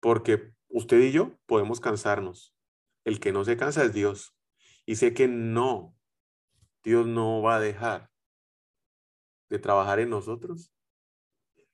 Porque 0.00 0.52
usted 0.68 1.00
y 1.00 1.12
yo 1.12 1.38
podemos 1.46 1.80
cansarnos. 1.80 2.54
El 3.04 3.20
que 3.20 3.32
no 3.32 3.44
se 3.44 3.56
cansa 3.56 3.84
es 3.84 3.94
Dios. 3.94 4.36
Y 4.84 4.96
sé 4.96 5.14
que 5.14 5.28
no, 5.28 5.94
Dios 6.82 7.06
no 7.06 7.40
va 7.42 7.56
a 7.56 7.60
dejar 7.60 8.10
de 9.48 9.58
trabajar 9.58 10.00
en 10.00 10.10
nosotros 10.10 10.72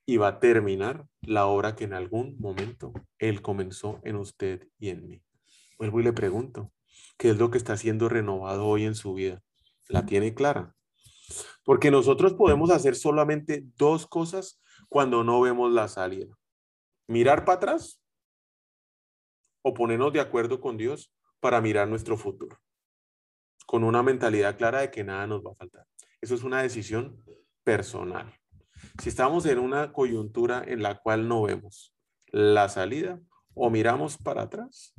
y 0.04 0.18
va 0.18 0.28
a 0.28 0.40
terminar 0.40 1.06
la 1.22 1.46
obra 1.46 1.76
que 1.76 1.84
en 1.84 1.94
algún 1.94 2.36
momento 2.38 2.92
Él 3.18 3.40
comenzó 3.40 4.00
en 4.04 4.16
usted 4.16 4.68
y 4.78 4.90
en 4.90 5.08
mí. 5.08 5.22
Vuelvo 5.78 6.00
y 6.00 6.02
le 6.02 6.12
pregunto, 6.12 6.72
¿qué 7.16 7.30
es 7.30 7.38
lo 7.38 7.50
que 7.50 7.58
está 7.58 7.76
siendo 7.76 8.08
renovado 8.08 8.66
hoy 8.66 8.84
en 8.84 8.94
su 8.94 9.14
vida? 9.14 9.42
¿La 9.88 10.04
tiene 10.04 10.34
clara? 10.34 10.74
Porque 11.64 11.90
nosotros 11.90 12.34
podemos 12.34 12.70
hacer 12.70 12.94
solamente 12.94 13.64
dos 13.76 14.06
cosas 14.06 14.60
cuando 14.88 15.24
no 15.24 15.40
vemos 15.40 15.72
la 15.72 15.88
salida. 15.88 16.36
Mirar 17.06 17.44
para 17.44 17.56
atrás 17.56 18.02
o 19.62 19.72
ponernos 19.72 20.12
de 20.12 20.20
acuerdo 20.20 20.60
con 20.60 20.76
Dios 20.76 21.12
para 21.40 21.60
mirar 21.60 21.88
nuestro 21.88 22.16
futuro 22.16 22.58
con 23.68 23.84
una 23.84 24.02
mentalidad 24.02 24.56
clara 24.56 24.80
de 24.80 24.90
que 24.90 25.04
nada 25.04 25.26
nos 25.26 25.44
va 25.44 25.52
a 25.52 25.54
faltar. 25.54 25.84
Eso 26.22 26.34
es 26.34 26.42
una 26.42 26.62
decisión 26.62 27.22
personal. 27.64 28.34
Si 28.98 29.10
estamos 29.10 29.44
en 29.44 29.58
una 29.58 29.92
coyuntura 29.92 30.64
en 30.66 30.82
la 30.82 30.98
cual 30.98 31.28
no 31.28 31.42
vemos 31.42 31.94
la 32.32 32.70
salida, 32.70 33.20
o 33.52 33.68
miramos 33.68 34.16
para 34.16 34.42
atrás 34.42 34.94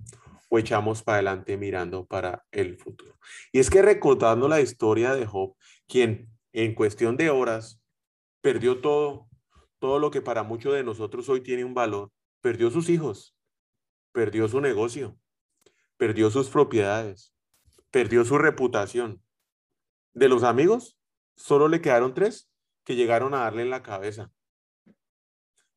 o 0.49 0.59
echamos 0.59 1.01
para 1.01 1.15
adelante 1.17 1.57
mirando 1.57 2.05
para 2.05 2.45
el 2.51 2.77
futuro. 2.77 3.17
Y 3.51 3.59
es 3.59 3.71
que 3.71 3.81
recordando 3.81 4.47
la 4.47 4.61
historia 4.61 5.15
de 5.15 5.25
Job, 5.25 5.55
quien 5.87 6.29
en 6.53 6.75
cuestión 6.75 7.17
de 7.17 7.31
horas 7.31 7.81
perdió 8.41 8.81
todo, 8.81 9.27
todo 9.79 9.97
lo 9.97 10.11
que 10.11 10.21
para 10.21 10.43
muchos 10.43 10.75
de 10.75 10.83
nosotros 10.83 11.27
hoy 11.29 11.41
tiene 11.41 11.63
un 11.63 11.73
valor, 11.73 12.11
perdió 12.41 12.69
sus 12.69 12.89
hijos, 12.89 13.35
perdió 14.11 14.47
su 14.47 14.61
negocio, 14.61 15.17
perdió 15.97 16.29
sus 16.29 16.49
propiedades, 16.49 17.33
perdió 17.91 18.25
su 18.25 18.37
reputación. 18.37 19.21
De 20.13 20.29
los 20.29 20.43
amigos, 20.43 20.97
solo 21.35 21.67
le 21.67 21.81
quedaron 21.81 22.13
tres 22.13 22.51
que 22.83 22.95
llegaron 22.95 23.33
a 23.33 23.39
darle 23.39 23.63
en 23.63 23.69
la 23.69 23.83
cabeza. 23.83 24.31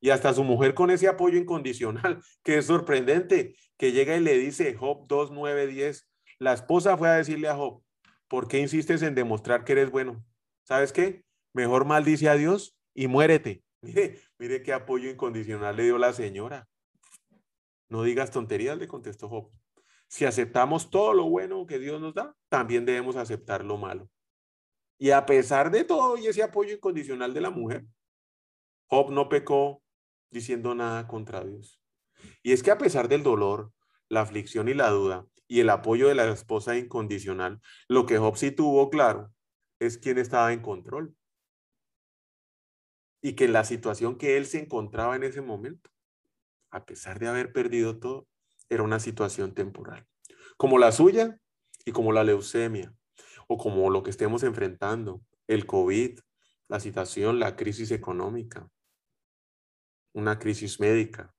Y 0.00 0.10
hasta 0.10 0.34
su 0.34 0.42
mujer 0.42 0.74
con 0.74 0.90
ese 0.90 1.08
apoyo 1.08 1.38
incondicional, 1.38 2.22
que 2.42 2.58
es 2.58 2.66
sorprendente, 2.66 3.56
que 3.76 3.92
llega 3.92 4.16
y 4.16 4.20
le 4.20 4.36
dice, 4.38 4.74
Job 4.74 5.06
2, 5.06 5.30
9, 5.30 5.66
10, 5.66 6.08
la 6.38 6.52
esposa 6.52 6.96
fue 6.96 7.08
a 7.08 7.14
decirle 7.14 7.48
a 7.48 7.56
Job, 7.56 7.82
¿por 8.28 8.48
qué 8.48 8.58
insistes 8.58 9.02
en 9.02 9.14
demostrar 9.14 9.64
que 9.64 9.72
eres 9.72 9.90
bueno? 9.90 10.24
¿Sabes 10.64 10.92
qué? 10.92 11.24
Mejor 11.52 11.84
maldice 11.84 12.28
a 12.28 12.34
Dios 12.34 12.76
y 12.94 13.06
muérete. 13.06 13.62
Mire, 13.82 14.20
mire 14.38 14.62
qué 14.62 14.72
apoyo 14.72 15.10
incondicional 15.10 15.76
le 15.76 15.84
dio 15.84 15.98
la 15.98 16.12
señora. 16.12 16.68
No 17.88 18.04
digas 18.04 18.30
tonterías, 18.30 18.78
le 18.78 18.86
contestó 18.86 19.28
Job. 19.28 19.50
Si 20.12 20.26
aceptamos 20.26 20.90
todo 20.90 21.14
lo 21.14 21.24
bueno 21.30 21.64
que 21.64 21.78
Dios 21.78 21.98
nos 21.98 22.12
da, 22.12 22.36
también 22.50 22.84
debemos 22.84 23.16
aceptar 23.16 23.64
lo 23.64 23.78
malo. 23.78 24.10
Y 24.98 25.10
a 25.10 25.24
pesar 25.24 25.70
de 25.70 25.84
todo 25.84 26.18
y 26.18 26.26
ese 26.26 26.42
apoyo 26.42 26.74
incondicional 26.74 27.32
de 27.32 27.40
la 27.40 27.48
mujer, 27.48 27.86
Job 28.88 29.10
no 29.10 29.30
pecó 29.30 29.82
diciendo 30.30 30.74
nada 30.74 31.08
contra 31.08 31.42
Dios. 31.42 31.80
Y 32.42 32.52
es 32.52 32.62
que 32.62 32.70
a 32.70 32.76
pesar 32.76 33.08
del 33.08 33.22
dolor, 33.22 33.72
la 34.10 34.20
aflicción 34.20 34.68
y 34.68 34.74
la 34.74 34.90
duda 34.90 35.26
y 35.48 35.60
el 35.60 35.70
apoyo 35.70 36.08
de 36.08 36.14
la 36.14 36.28
esposa 36.28 36.76
incondicional, 36.76 37.62
lo 37.88 38.04
que 38.04 38.18
Job 38.18 38.36
sí 38.36 38.50
tuvo 38.50 38.90
claro 38.90 39.32
es 39.78 39.96
quién 39.96 40.18
estaba 40.18 40.52
en 40.52 40.60
control. 40.60 41.16
Y 43.22 43.32
que 43.32 43.48
la 43.48 43.64
situación 43.64 44.18
que 44.18 44.36
él 44.36 44.44
se 44.44 44.60
encontraba 44.60 45.16
en 45.16 45.22
ese 45.22 45.40
momento, 45.40 45.88
a 46.70 46.84
pesar 46.84 47.18
de 47.18 47.28
haber 47.28 47.54
perdido 47.54 47.98
todo, 47.98 48.28
era 48.72 48.82
una 48.82 49.00
situación 49.00 49.52
temporal, 49.52 50.06
como 50.56 50.78
la 50.78 50.92
suya 50.92 51.38
y 51.84 51.92
como 51.92 52.10
la 52.12 52.24
leucemia, 52.24 52.94
o 53.46 53.58
como 53.58 53.90
lo 53.90 54.02
que 54.02 54.10
estemos 54.10 54.42
enfrentando, 54.44 55.22
el 55.46 55.66
COVID, 55.66 56.18
la 56.68 56.80
situación, 56.80 57.38
la 57.38 57.54
crisis 57.54 57.90
económica, 57.90 58.70
una 60.14 60.38
crisis 60.38 60.80
médica, 60.80 61.34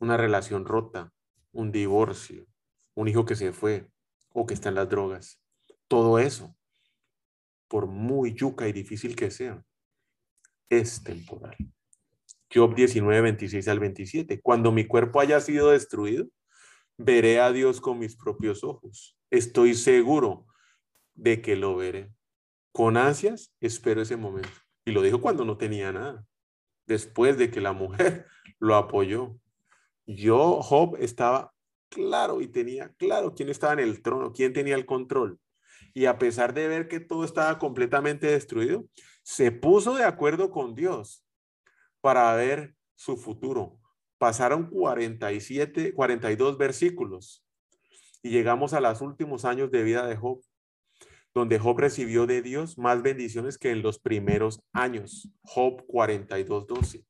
una 0.00 0.16
relación 0.16 0.64
rota, 0.64 1.12
un 1.52 1.70
divorcio, 1.70 2.46
un 2.94 3.06
hijo 3.06 3.24
que 3.24 3.36
se 3.36 3.52
fue 3.52 3.88
o 4.32 4.44
que 4.44 4.54
está 4.54 4.70
en 4.70 4.74
las 4.74 4.88
drogas. 4.88 5.40
Todo 5.86 6.18
eso, 6.18 6.56
por 7.68 7.86
muy 7.86 8.34
yuca 8.34 8.66
y 8.66 8.72
difícil 8.72 9.14
que 9.14 9.30
sea, 9.30 9.64
es 10.68 11.04
temporal. 11.04 11.56
Job 12.52 12.74
19, 12.74 13.20
26 13.20 13.68
al 13.68 13.78
27. 13.78 14.40
Cuando 14.40 14.72
mi 14.72 14.86
cuerpo 14.86 15.20
haya 15.20 15.40
sido 15.40 15.70
destruido, 15.70 16.26
veré 17.02 17.40
a 17.40 17.50
Dios 17.50 17.80
con 17.80 17.98
mis 17.98 18.14
propios 18.14 18.62
ojos. 18.62 19.16
Estoy 19.30 19.74
seguro 19.74 20.46
de 21.14 21.40
que 21.40 21.56
lo 21.56 21.76
veré. 21.76 22.12
Con 22.72 22.96
ansias 22.96 23.54
espero 23.60 24.02
ese 24.02 24.16
momento. 24.16 24.50
Y 24.84 24.92
lo 24.92 25.00
dijo 25.00 25.20
cuando 25.20 25.44
no 25.44 25.56
tenía 25.56 25.92
nada. 25.92 26.24
Después 26.86 27.38
de 27.38 27.50
que 27.50 27.60
la 27.60 27.72
mujer 27.72 28.26
lo 28.58 28.76
apoyó. 28.76 29.36
Yo, 30.06 30.60
Job, 30.60 30.96
estaba 31.00 31.54
claro 31.88 32.42
y 32.42 32.48
tenía 32.48 32.92
claro 32.98 33.34
quién 33.34 33.48
estaba 33.48 33.72
en 33.72 33.80
el 33.80 34.02
trono, 34.02 34.32
quién 34.32 34.52
tenía 34.52 34.74
el 34.74 34.84
control. 34.84 35.40
Y 35.94 36.04
a 36.04 36.18
pesar 36.18 36.52
de 36.52 36.68
ver 36.68 36.86
que 36.86 37.00
todo 37.00 37.24
estaba 37.24 37.58
completamente 37.58 38.26
destruido, 38.26 38.84
se 39.22 39.52
puso 39.52 39.94
de 39.94 40.04
acuerdo 40.04 40.50
con 40.50 40.74
Dios 40.74 41.24
para 42.00 42.34
ver 42.34 42.74
su 42.94 43.16
futuro, 43.16 43.79
Pasaron 44.20 44.68
47, 44.68 45.94
42 45.94 46.58
versículos 46.58 47.42
y 48.22 48.28
llegamos 48.28 48.74
a 48.74 48.80
los 48.82 49.00
últimos 49.00 49.46
años 49.46 49.70
de 49.70 49.82
vida 49.82 50.06
de 50.06 50.14
Job, 50.14 50.42
donde 51.32 51.58
Job 51.58 51.78
recibió 51.78 52.26
de 52.26 52.42
Dios 52.42 52.76
más 52.76 53.00
bendiciones 53.00 53.56
que 53.56 53.70
en 53.70 53.80
los 53.80 53.98
primeros 53.98 54.60
años. 54.74 55.30
Job 55.40 55.86
42, 55.86 56.66
12. 56.66 57.06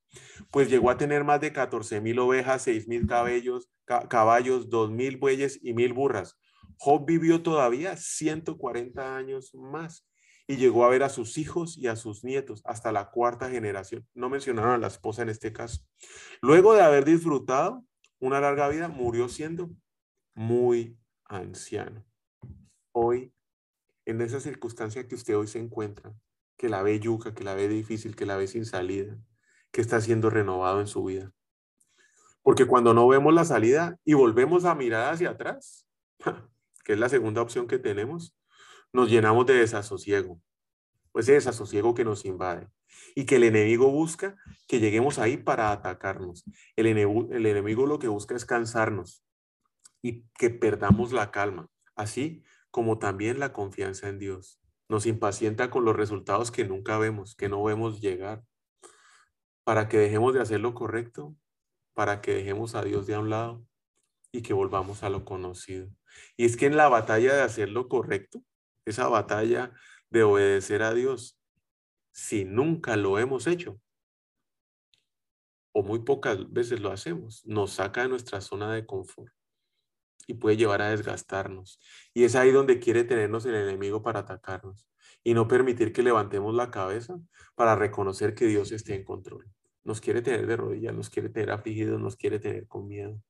Pues 0.53 0.71
llegó 0.71 0.89
a 0.89 0.99
tener 0.99 1.25
más 1.25 1.41
de 1.41 1.53
14 1.53 2.01
mil 2.01 2.21
ovejas, 2.21 2.63
6 2.63 2.87
mil 2.87 3.09
caballos, 3.09 3.69
caballos, 4.09 4.71
2 4.71 4.93
mil 4.93 5.17
bueyes 5.17 5.59
y 5.65 5.75
mil 5.75 5.93
burras. 5.93 6.39
Job 6.77 7.07
vivió 7.07 7.43
todavía 7.43 7.97
140 7.97 9.17
años 9.17 9.53
más 9.57 10.07
y 10.47 10.57
llegó 10.57 10.85
a 10.85 10.89
ver 10.89 11.03
a 11.03 11.09
sus 11.09 11.39
hijos 11.39 11.79
y 11.79 11.87
a 11.87 11.97
sus 11.97 12.25
nietos 12.25 12.63
hasta 12.65 12.93
la 12.93 13.11
cuarta 13.11 13.51
generación. 13.51 14.07
No 14.15 14.29
mencionaron 14.29 14.73
a 14.73 14.79
la 14.79 14.89
esposa 14.89 15.23
en 15.23 15.29
este 15.29 15.53
caso. 15.53 15.83
Luego 16.43 16.75
de 16.75 16.83
haber 16.83 17.05
disfrutado 17.05 17.85
una 18.19 18.41
larga 18.41 18.69
vida, 18.69 18.89
murió 18.89 19.29
siendo 19.29 19.71
muy 20.35 20.99
anciano. 21.25 22.05
Hoy 22.93 23.33
en 24.07 24.21
esa 24.21 24.41
circunstancia 24.41 25.07
que 25.07 25.15
usted 25.15 25.37
hoy 25.37 25.47
se 25.47 25.59
encuentra, 25.59 26.13
que 26.57 26.69
la 26.69 26.83
ve 26.83 26.99
yuca, 27.01 27.35
que 27.35 27.45
la 27.45 27.55
ve 27.55 27.69
difícil, 27.69 28.17
que 28.17 28.27
la 28.27 28.37
ve 28.37 28.47
sin 28.47 28.67
salida, 28.67 29.17
que 29.71 29.81
está 29.81 30.01
siendo 30.01 30.31
renovado 30.31 30.81
en 30.81 30.87
su 30.87 31.05
vida. 31.05 31.33
Porque 32.43 32.67
cuando 32.67 32.95
no 32.95 33.07
vemos 33.07 33.33
la 33.33 33.45
salida 33.45 33.99
y 34.05 34.15
volvemos 34.15 34.65
a 34.65 34.75
mirar 34.75 35.13
hacia 35.13 35.31
atrás, 35.31 35.87
que 36.85 36.95
es 36.95 36.99
la 36.99 37.09
segunda 37.09 37.43
opción 37.43 37.67
que 37.67 37.79
tenemos, 37.79 38.35
nos 38.93 39.11
llenamos 39.11 39.47
de 39.47 39.55
desasosiego. 39.55 40.41
Pues 41.13 41.27
ese 41.27 41.35
desasosiego 41.35 41.95
que 41.95 42.05
nos 42.05 42.25
invade 42.25 42.69
y 43.15 43.27
que 43.27 43.37
el 43.37 43.45
enemigo 43.45 43.91
busca 43.91 44.37
que 44.69 44.81
lleguemos 44.81 45.19
ahí 45.19 45.37
para 45.37 45.73
atacarnos. 45.73 46.45
El 46.77 46.87
enemigo, 46.87 47.29
el 47.33 47.47
enemigo 47.47 47.87
lo 47.87 47.99
que 47.99 48.09
busca 48.09 48.37
es 48.37 48.45
cansarnos 48.45 49.25
y 50.03 50.25
que 50.39 50.51
perdamos 50.51 51.13
la 51.13 51.31
calma, 51.31 51.69
así 51.97 52.43
como 52.71 52.99
también 52.99 53.41
la 53.41 53.53
confianza 53.53 54.09
en 54.09 54.19
Dios. 54.19 54.61
Nos 54.89 55.07
impacienta 55.07 55.71
con 55.71 55.85
los 55.85 55.97
resultados 55.97 56.51
que 56.51 56.65
nunca 56.65 56.99
vemos, 56.99 57.35
que 57.35 57.49
no 57.49 57.63
vemos 57.63 58.01
llegar, 58.01 58.43
para 59.65 59.89
que 59.89 59.99
dejemos 59.99 60.35
de 60.35 60.41
hacer 60.41 60.61
lo 60.61 60.75
correcto, 60.75 61.37
para 61.95 62.21
que 62.21 62.35
dejemos 62.35 62.75
a 62.75 62.83
Dios 62.83 63.07
de 63.07 63.15
a 63.15 63.21
un 63.21 63.31
lado 63.31 63.65
y 64.33 64.43
que 64.43 64.53
volvamos 64.53 65.03
a 65.03 65.11
lo 65.11 65.25
conocido. 65.25 65.89
Y 66.37 66.45
es 66.45 66.57
que 66.57 66.67
en 66.67 66.77
la 66.77 66.89
batalla 66.89 67.35
de 67.35 67.43
hacer 67.43 67.69
lo 67.69 67.89
correcto, 67.89 68.43
esa 68.85 69.09
batalla 69.09 69.73
de 70.11 70.23
obedecer 70.23 70.83
a 70.83 70.95
Dios, 70.95 71.39
si 72.13 72.45
nunca 72.45 72.97
lo 72.97 73.19
hemos 73.19 73.47
hecho, 73.47 73.81
o 75.73 75.83
muy 75.83 76.01
pocas 76.01 76.53
veces 76.53 76.81
lo 76.81 76.91
hacemos, 76.91 77.45
nos 77.47 77.73
saca 77.73 78.03
de 78.03 78.09
nuestra 78.09 78.41
zona 78.41 78.73
de 78.73 78.87
confort 78.87 79.33
y 80.27 80.35
puede 80.35 80.57
llevar 80.57 80.83
a 80.83 80.91
desgastarnos. 80.91 81.81
Y 82.15 82.25
es 82.25 82.35
ahí 82.35 82.51
donde 82.51 82.79
quiere 82.79 83.05
tenernos 83.05 83.47
el 83.47 83.55
enemigo 83.55 84.03
para 84.03 84.21
atacarnos 84.21 84.89
y 85.23 85.35
no 85.35 85.49
permitir 85.49 85.93
que 85.93 86.03
levantemos 86.03 86.55
la 86.55 86.71
cabeza 86.71 87.19
para 87.55 87.77
reconocer 87.77 88.35
que 88.35 88.47
Dios 88.47 88.73
esté 88.73 88.95
en 88.95 89.05
control. 89.05 89.47
Nos 89.85 90.01
quiere 90.01 90.23
tener 90.23 90.47
de 90.47 90.57
rodillas, 90.57 90.95
nos 90.95 91.11
quiere 91.11 91.29
tener 91.31 91.51
afligidos, 91.51 92.01
nos 92.01 92.17
quiere 92.17 92.39
tener 92.39 92.67
con 92.67 92.87
miedo. 92.87 93.21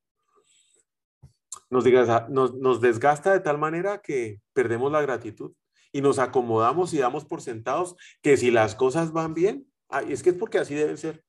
Nos, 1.68 1.84
nos, 2.28 2.54
nos 2.54 2.80
desgasta 2.80 3.32
de 3.32 3.40
tal 3.40 3.58
manera 3.58 4.00
que 4.00 4.40
perdemos 4.52 4.90
la 4.92 5.02
gratitud 5.02 5.52
y 5.92 6.00
nos 6.00 6.18
acomodamos 6.18 6.92
y 6.94 6.98
damos 6.98 7.24
por 7.24 7.42
sentados 7.42 7.96
que 8.22 8.36
si 8.36 8.50
las 8.50 8.74
cosas 8.74 9.12
van 9.12 9.34
bien, 9.34 9.70
es 10.08 10.22
que 10.22 10.30
es 10.30 10.36
porque 10.36 10.58
así 10.58 10.74
deben 10.74 10.96
ser. 10.96 11.24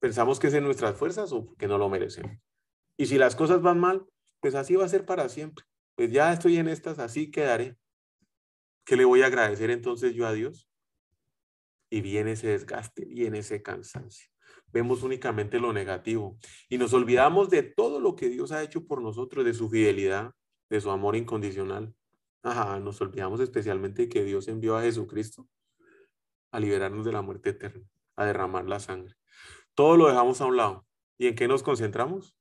Pensamos 0.00 0.40
que 0.40 0.46
es 0.46 0.54
en 0.54 0.64
nuestras 0.64 0.96
fuerzas 0.96 1.32
o 1.32 1.54
que 1.56 1.68
no 1.68 1.76
lo 1.76 1.88
merecemos. 1.88 2.38
Y 2.96 3.06
si 3.06 3.18
las 3.18 3.36
cosas 3.36 3.60
van 3.60 3.78
mal, 3.78 4.06
pues 4.40 4.54
así 4.54 4.76
va 4.76 4.84
a 4.84 4.88
ser 4.88 5.04
para 5.04 5.28
siempre. 5.28 5.64
Pues 5.94 6.10
ya 6.10 6.32
estoy 6.32 6.56
en 6.56 6.68
estas, 6.68 6.98
así 6.98 7.30
quedaré. 7.30 7.76
¿Qué 8.84 8.96
le 8.96 9.04
voy 9.04 9.22
a 9.22 9.26
agradecer 9.26 9.70
entonces 9.70 10.14
yo 10.14 10.26
a 10.26 10.32
Dios? 10.32 10.70
Y 11.90 12.00
viene 12.00 12.32
ese 12.32 12.48
desgaste, 12.48 13.04
viene 13.04 13.40
ese 13.40 13.62
cansancio. 13.62 14.29
Vemos 14.72 15.02
únicamente 15.02 15.58
lo 15.58 15.72
negativo 15.72 16.38
y 16.68 16.78
nos 16.78 16.92
olvidamos 16.92 17.50
de 17.50 17.62
todo 17.62 18.00
lo 18.00 18.16
que 18.16 18.28
Dios 18.28 18.52
ha 18.52 18.62
hecho 18.62 18.86
por 18.86 19.02
nosotros, 19.02 19.44
de 19.44 19.54
su 19.54 19.68
fidelidad, 19.68 20.32
de 20.68 20.80
su 20.80 20.90
amor 20.90 21.16
incondicional. 21.16 21.94
Ajá, 22.42 22.78
nos 22.78 23.00
olvidamos 23.00 23.40
especialmente 23.40 24.08
que 24.08 24.24
Dios 24.24 24.48
envió 24.48 24.76
a 24.76 24.82
Jesucristo 24.82 25.48
a 26.52 26.60
liberarnos 26.60 27.04
de 27.04 27.12
la 27.12 27.22
muerte 27.22 27.50
eterna, 27.50 27.86
a 28.16 28.24
derramar 28.24 28.66
la 28.66 28.80
sangre. 28.80 29.14
Todo 29.74 29.96
lo 29.96 30.08
dejamos 30.08 30.40
a 30.40 30.46
un 30.46 30.56
lado. 30.56 30.86
¿Y 31.18 31.26
en 31.26 31.34
qué 31.34 31.48
nos 31.48 31.62
concentramos? 31.62 32.36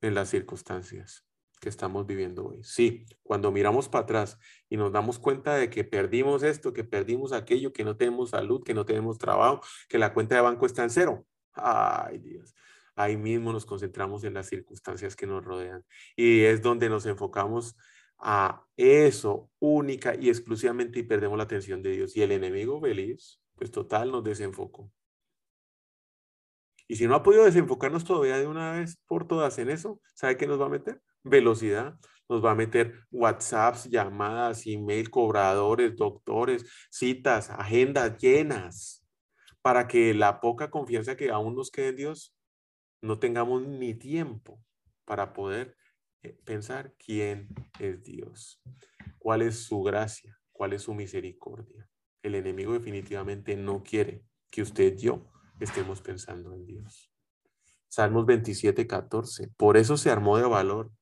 En 0.00 0.14
las 0.14 0.28
circunstancias 0.28 1.26
que 1.60 1.68
estamos 1.68 2.06
viviendo 2.06 2.46
hoy. 2.46 2.62
Sí, 2.62 3.06
cuando 3.22 3.50
miramos 3.50 3.88
para 3.88 4.04
atrás 4.04 4.38
y 4.68 4.76
nos 4.76 4.92
damos 4.92 5.18
cuenta 5.18 5.54
de 5.54 5.70
que 5.70 5.84
perdimos 5.84 6.42
esto, 6.42 6.72
que 6.72 6.84
perdimos 6.84 7.32
aquello, 7.32 7.72
que 7.72 7.84
no 7.84 7.96
tenemos 7.96 8.30
salud, 8.30 8.62
que 8.62 8.74
no 8.74 8.84
tenemos 8.84 9.18
trabajo, 9.18 9.62
que 9.88 9.98
la 9.98 10.12
cuenta 10.12 10.34
de 10.34 10.42
banco 10.42 10.66
está 10.66 10.82
en 10.82 10.90
cero. 10.90 11.26
Ay, 11.56 12.18
Dios. 12.18 12.54
Ahí 12.94 13.16
mismo 13.16 13.52
nos 13.52 13.66
concentramos 13.66 14.24
en 14.24 14.34
las 14.34 14.48
circunstancias 14.48 15.16
que 15.16 15.26
nos 15.26 15.44
rodean 15.44 15.84
y 16.16 16.42
es 16.42 16.62
donde 16.62 16.88
nos 16.88 17.04
enfocamos 17.04 17.76
a 18.18 18.64
eso 18.76 19.50
única 19.58 20.14
y 20.14 20.30
exclusivamente 20.30 21.00
y 21.00 21.02
perdemos 21.02 21.36
la 21.36 21.44
atención 21.44 21.82
de 21.82 21.90
Dios. 21.90 22.16
Y 22.16 22.22
el 22.22 22.32
enemigo 22.32 22.80
feliz, 22.80 23.40
pues 23.54 23.70
total, 23.70 24.10
nos 24.10 24.24
desenfocó. 24.24 24.90
Y 26.88 26.96
si 26.96 27.06
no 27.06 27.16
ha 27.16 27.22
podido 27.22 27.44
desenfocarnos 27.44 28.04
todavía 28.04 28.38
de 28.38 28.46
una 28.46 28.72
vez 28.72 28.98
por 29.06 29.26
todas 29.26 29.58
en 29.58 29.70
eso, 29.70 30.00
¿sabe 30.14 30.36
qué 30.36 30.46
nos 30.46 30.60
va 30.60 30.66
a 30.66 30.70
meter? 30.70 31.02
velocidad. 31.26 31.98
Nos 32.28 32.44
va 32.44 32.52
a 32.52 32.56
meter 32.56 33.06
WhatsApps, 33.10 33.84
llamadas, 33.84 34.66
email, 34.66 35.10
cobradores, 35.10 35.94
doctores, 35.96 36.64
citas, 36.90 37.50
agendas 37.50 38.18
llenas, 38.18 39.05
para 39.66 39.88
que 39.88 40.14
la 40.14 40.40
poca 40.40 40.70
confianza 40.70 41.16
que 41.16 41.32
aún 41.32 41.56
nos 41.56 41.72
quede 41.72 41.88
en 41.88 41.96
Dios, 41.96 42.36
no 43.02 43.18
tengamos 43.18 43.66
ni 43.66 43.94
tiempo 43.94 44.62
para 45.04 45.32
poder 45.32 45.76
eh, 46.22 46.38
pensar 46.44 46.94
quién 47.04 47.48
es 47.80 48.00
Dios, 48.04 48.62
cuál 49.18 49.42
es 49.42 49.64
su 49.64 49.82
gracia, 49.82 50.38
cuál 50.52 50.72
es 50.72 50.82
su 50.82 50.94
misericordia. 50.94 51.90
El 52.22 52.36
enemigo 52.36 52.74
definitivamente 52.74 53.56
no 53.56 53.82
quiere 53.82 54.22
que 54.52 54.62
usted 54.62 54.94
y 54.94 54.98
yo 54.98 55.26
estemos 55.58 56.00
pensando 56.00 56.54
en 56.54 56.64
Dios. 56.64 57.12
Salmos 57.88 58.24
27, 58.24 58.86
14. 58.86 59.48
Por 59.56 59.76
eso 59.76 59.96
se 59.96 60.10
armó 60.10 60.38
de 60.38 60.44
valor 60.44 60.92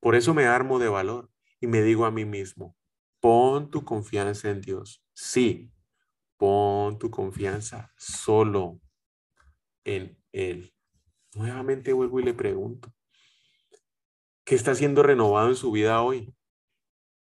por 0.00 0.16
eso 0.16 0.34
me 0.34 0.44
armo 0.44 0.78
de 0.78 0.90
valor 0.90 1.30
y 1.62 1.66
me 1.66 1.80
digo 1.80 2.04
a 2.04 2.10
mí 2.10 2.26
mismo, 2.26 2.76
pon 3.20 3.70
tu 3.70 3.86
confianza 3.86 4.50
en 4.50 4.60
Dios. 4.60 5.02
Sí, 5.14 5.72
pon 6.44 6.98
tu 6.98 7.10
confianza 7.10 7.90
solo 7.96 8.78
en 9.82 10.22
Él. 10.30 10.74
Nuevamente 11.34 11.94
vuelvo 11.94 12.20
y 12.20 12.22
le 12.22 12.34
pregunto, 12.34 12.92
¿qué 14.44 14.54
está 14.54 14.74
siendo 14.74 15.02
renovado 15.02 15.48
en 15.48 15.56
su 15.56 15.72
vida 15.72 16.02
hoy? 16.02 16.36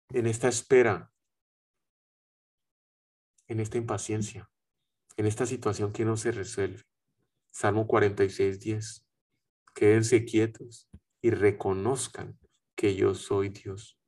En 0.08 0.26
esta 0.26 0.48
espera, 0.48 1.12
en 3.46 3.60
esta 3.60 3.76
impaciencia, 3.76 4.50
en 5.18 5.26
esta 5.26 5.44
situación 5.44 5.92
que 5.92 6.06
no 6.06 6.16
se 6.16 6.32
resuelve. 6.32 6.82
Salmo 7.50 7.86
46, 7.86 8.58
10. 8.58 9.06
Quédense 9.74 10.24
quietos 10.24 10.88
y 11.20 11.28
reconozcan 11.28 12.38
que 12.74 12.96
yo 12.96 13.14
soy 13.14 13.50
Dios. 13.50 13.99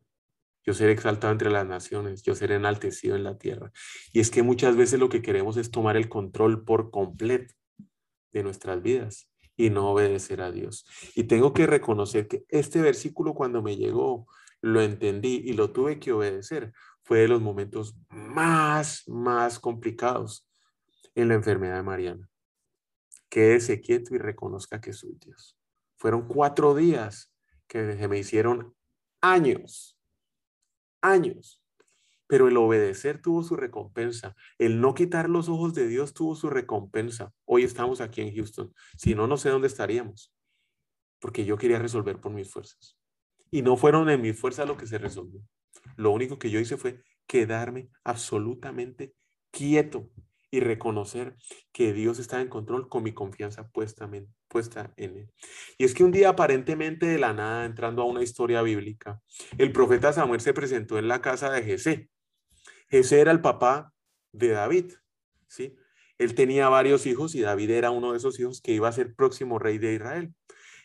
Yo 0.65 0.75
seré 0.75 0.93
exaltado 0.93 1.33
entre 1.33 1.51
las 1.51 1.67
naciones, 1.67 2.23
yo 2.23 2.35
seré 2.35 2.57
enaltecido 2.57 3.17
en 3.17 3.25
la 3.25 3.37
tierra. 3.37 3.73
Y 4.13 4.21
es 4.21 4.31
que 4.31 4.43
muchas 4.43 4.77
veces 4.77 5.01
lo 5.01 5.09
que 5.09 5.23
queremos 5.23 5.57
es 5.57 5.71
tomar 5.71 5.97
el 5.97 6.09
control 6.09 6.65
por 6.65 6.91
completo 6.91 7.55
de 8.33 8.43
nuestras 8.43 8.81
vidas 8.83 9.29
y 9.57 9.71
no 9.71 9.91
obedecer 9.91 10.41
a 10.41 10.53
Dios. 10.53 10.87
Y 11.15 11.25
tengo 11.25 11.53
que 11.53 11.67
reconocer 11.67 12.29
que 12.29 12.45
este 12.49 12.81
versículo 12.81 13.35
cuando 13.35 13.63
me 13.63 13.77
llegó, 13.77 14.27
lo 14.61 14.81
entendí 14.81 15.43
y 15.45 15.53
lo 15.55 15.73
tuve 15.73 15.99
que 15.99 16.13
obedecer. 16.13 16.73
Fue 17.03 17.19
de 17.19 17.29
los 17.29 17.43
momentos 17.43 17.97
más, 18.09 19.03
más 19.09 19.59
complicados 19.59 20.49
en 21.15 21.29
la 21.29 21.35
enfermedad 21.35 21.77
de 21.77 21.83
Mariana. 21.83 22.29
Quédese 23.29 23.81
quieto 23.81 24.15
y 24.15 24.19
reconozca 24.19 24.81
que 24.81 24.93
soy 24.93 25.17
Dios. 25.19 25.59
Fueron 25.99 26.27
cuatro 26.29 26.75
días 26.75 27.33
que 27.67 27.83
me 28.09 28.19
hicieron 28.19 28.75
años, 29.21 29.99
años. 31.03 31.63
Pero 32.27 32.49
el 32.49 32.57
obedecer 32.57 33.21
tuvo 33.21 33.43
su 33.43 33.57
recompensa. 33.57 34.35
El 34.59 34.81
no 34.81 34.95
quitar 34.95 35.29
los 35.29 35.51
ojos 35.51 35.75
de 35.75 35.87
Dios 35.87 36.15
tuvo 36.15 36.35
su 36.35 36.49
recompensa. 36.49 37.33
Hoy 37.45 37.65
estamos 37.65 38.01
aquí 38.01 38.23
en 38.23 38.35
Houston. 38.35 38.73
Si 38.97 39.15
no, 39.15 39.27
no 39.27 39.37
sé 39.37 39.51
dónde 39.51 39.69
estaríamos. 39.69 40.33
Porque 41.21 41.45
yo 41.45 41.59
quería 41.59 41.79
resolver 41.79 42.21
por 42.21 42.33
mis 42.33 42.51
fuerzas. 42.51 42.97
Y 43.51 43.61
no 43.61 43.77
fueron 43.77 44.09
en 44.09 44.23
mi 44.23 44.33
fuerza 44.33 44.65
lo 44.65 44.79
que 44.79 44.87
se 44.87 44.97
resolvió. 44.97 45.43
Lo 45.97 46.11
único 46.11 46.39
que 46.39 46.51
yo 46.51 46.59
hice 46.59 46.79
fue 46.79 47.03
quedarme 47.27 47.91
absolutamente 48.03 49.15
quieto 49.51 50.11
y 50.53 50.61
reconocer 50.61 51.35
que 51.73 51.95
Dios 51.95 52.19
está 52.19 52.43
en 52.43 52.49
control 52.49 52.89
con 52.89 53.03
mi 53.03 53.13
confianza 53.13 53.71
puesta, 53.71 54.05
en 54.97 55.17
Él. 55.17 55.31
Y 55.79 55.85
es 55.85 55.95
que 55.95 56.05
un 56.05 56.13
día 56.13 56.29
aparentemente 56.29 57.07
de 57.07 57.19
la 57.19 57.33
nada, 57.33 57.65
entrando 57.65 58.03
a 58.03 58.05
una 58.05 58.23
historia 58.23 58.61
bíblica, 58.61 59.21
el 59.57 59.73
profeta 59.73 60.13
Samuel 60.13 60.43
se 60.43 60.53
presentó 60.53 60.99
en 60.99 61.09
la 61.09 61.23
casa 61.23 61.51
de 61.51 61.63
Jesé. 61.63 62.11
Jesé 62.91 63.21
era 63.21 63.33
el 63.33 63.41
papá 63.41 63.95
de 64.31 64.49
David, 64.49 64.93
¿sí? 65.49 65.75
Él 66.19 66.35
tenía 66.35 66.69
varios 66.69 67.07
hijos 67.07 67.35
y 67.35 67.41
David 67.41 67.71
era 67.71 67.91
uno 67.91 68.13
de 68.13 68.19
esos 68.19 68.39
hijos 68.39 68.61
que 68.61 68.73
iba 68.73 68.89
a 68.89 68.93
ser 68.93 69.15
próximo 69.15 69.59
rey 69.59 69.79
de 69.79 69.95
Israel. 69.95 70.35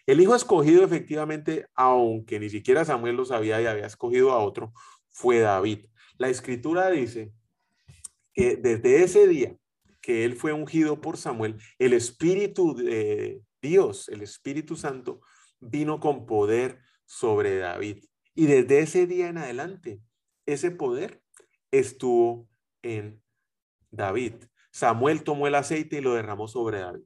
El 0.05 0.21
hijo 0.21 0.33
escogido 0.33 0.85
efectivamente, 0.85 1.67
aunque 1.75 2.39
ni 2.39 2.49
siquiera 2.49 2.85
Samuel 2.85 3.17
lo 3.17 3.25
sabía 3.25 3.61
y 3.61 3.65
había 3.65 3.85
escogido 3.85 4.31
a 4.31 4.39
otro, 4.39 4.71
fue 5.09 5.39
David. 5.39 5.87
La 6.17 6.29
escritura 6.29 6.89
dice 6.89 7.33
que 8.37 8.55
desde 8.55 9.03
ese 9.03 9.27
día 9.27 9.57
que 9.99 10.23
él 10.23 10.35
fue 10.35 10.53
ungido 10.53 11.01
por 11.01 11.17
Samuel, 11.17 11.57
el 11.79 11.93
Espíritu 11.93 12.75
de 12.75 13.41
Dios, 13.61 14.07
el 14.09 14.21
Espíritu 14.21 14.75
Santo, 14.75 15.21
vino 15.59 15.99
con 15.99 16.27
poder 16.27 16.79
sobre 17.05 17.57
David. 17.57 18.05
Y 18.35 18.45
desde 18.45 18.79
ese 18.79 19.07
día 19.07 19.27
en 19.27 19.39
adelante, 19.39 20.01
ese 20.45 20.69
poder 20.69 21.23
estuvo 21.71 22.47
en 22.83 23.23
David. 23.89 24.35
Samuel 24.71 25.23
tomó 25.23 25.47
el 25.47 25.55
aceite 25.55 25.97
y 25.97 26.01
lo 26.01 26.13
derramó 26.13 26.47
sobre 26.47 26.79
David, 26.79 27.03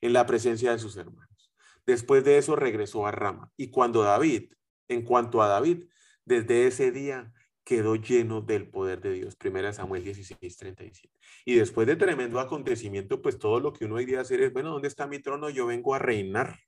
en 0.00 0.12
la 0.12 0.26
presencia 0.26 0.70
de 0.70 0.78
sus 0.78 0.96
hermanos. 0.96 1.52
Después 1.84 2.22
de 2.22 2.38
eso 2.38 2.54
regresó 2.54 3.04
a 3.06 3.10
Rama. 3.10 3.50
Y 3.56 3.70
cuando 3.70 4.04
David, 4.04 4.52
en 4.86 5.02
cuanto 5.02 5.42
a 5.42 5.48
David, 5.48 5.86
desde 6.24 6.68
ese 6.68 6.92
día 6.92 7.32
quedó 7.64 7.96
lleno 7.96 8.40
del 8.40 8.68
poder 8.68 9.00
de 9.00 9.12
Dios. 9.12 9.36
Primera 9.36 9.72
Samuel 9.72 10.04
16, 10.04 10.56
37. 10.56 11.18
Y 11.44 11.54
después 11.54 11.86
de 11.86 11.96
tremendo 11.96 12.40
acontecimiento, 12.40 13.22
pues 13.22 13.38
todo 13.38 13.60
lo 13.60 13.72
que 13.72 13.84
uno 13.84 14.00
iría 14.00 14.18
a 14.18 14.22
hacer 14.22 14.40
es, 14.42 14.52
bueno, 14.52 14.70
¿dónde 14.70 14.88
está 14.88 15.06
mi 15.06 15.18
trono? 15.18 15.50
Yo 15.50 15.66
vengo 15.66 15.94
a 15.94 15.98
reinar. 15.98 16.58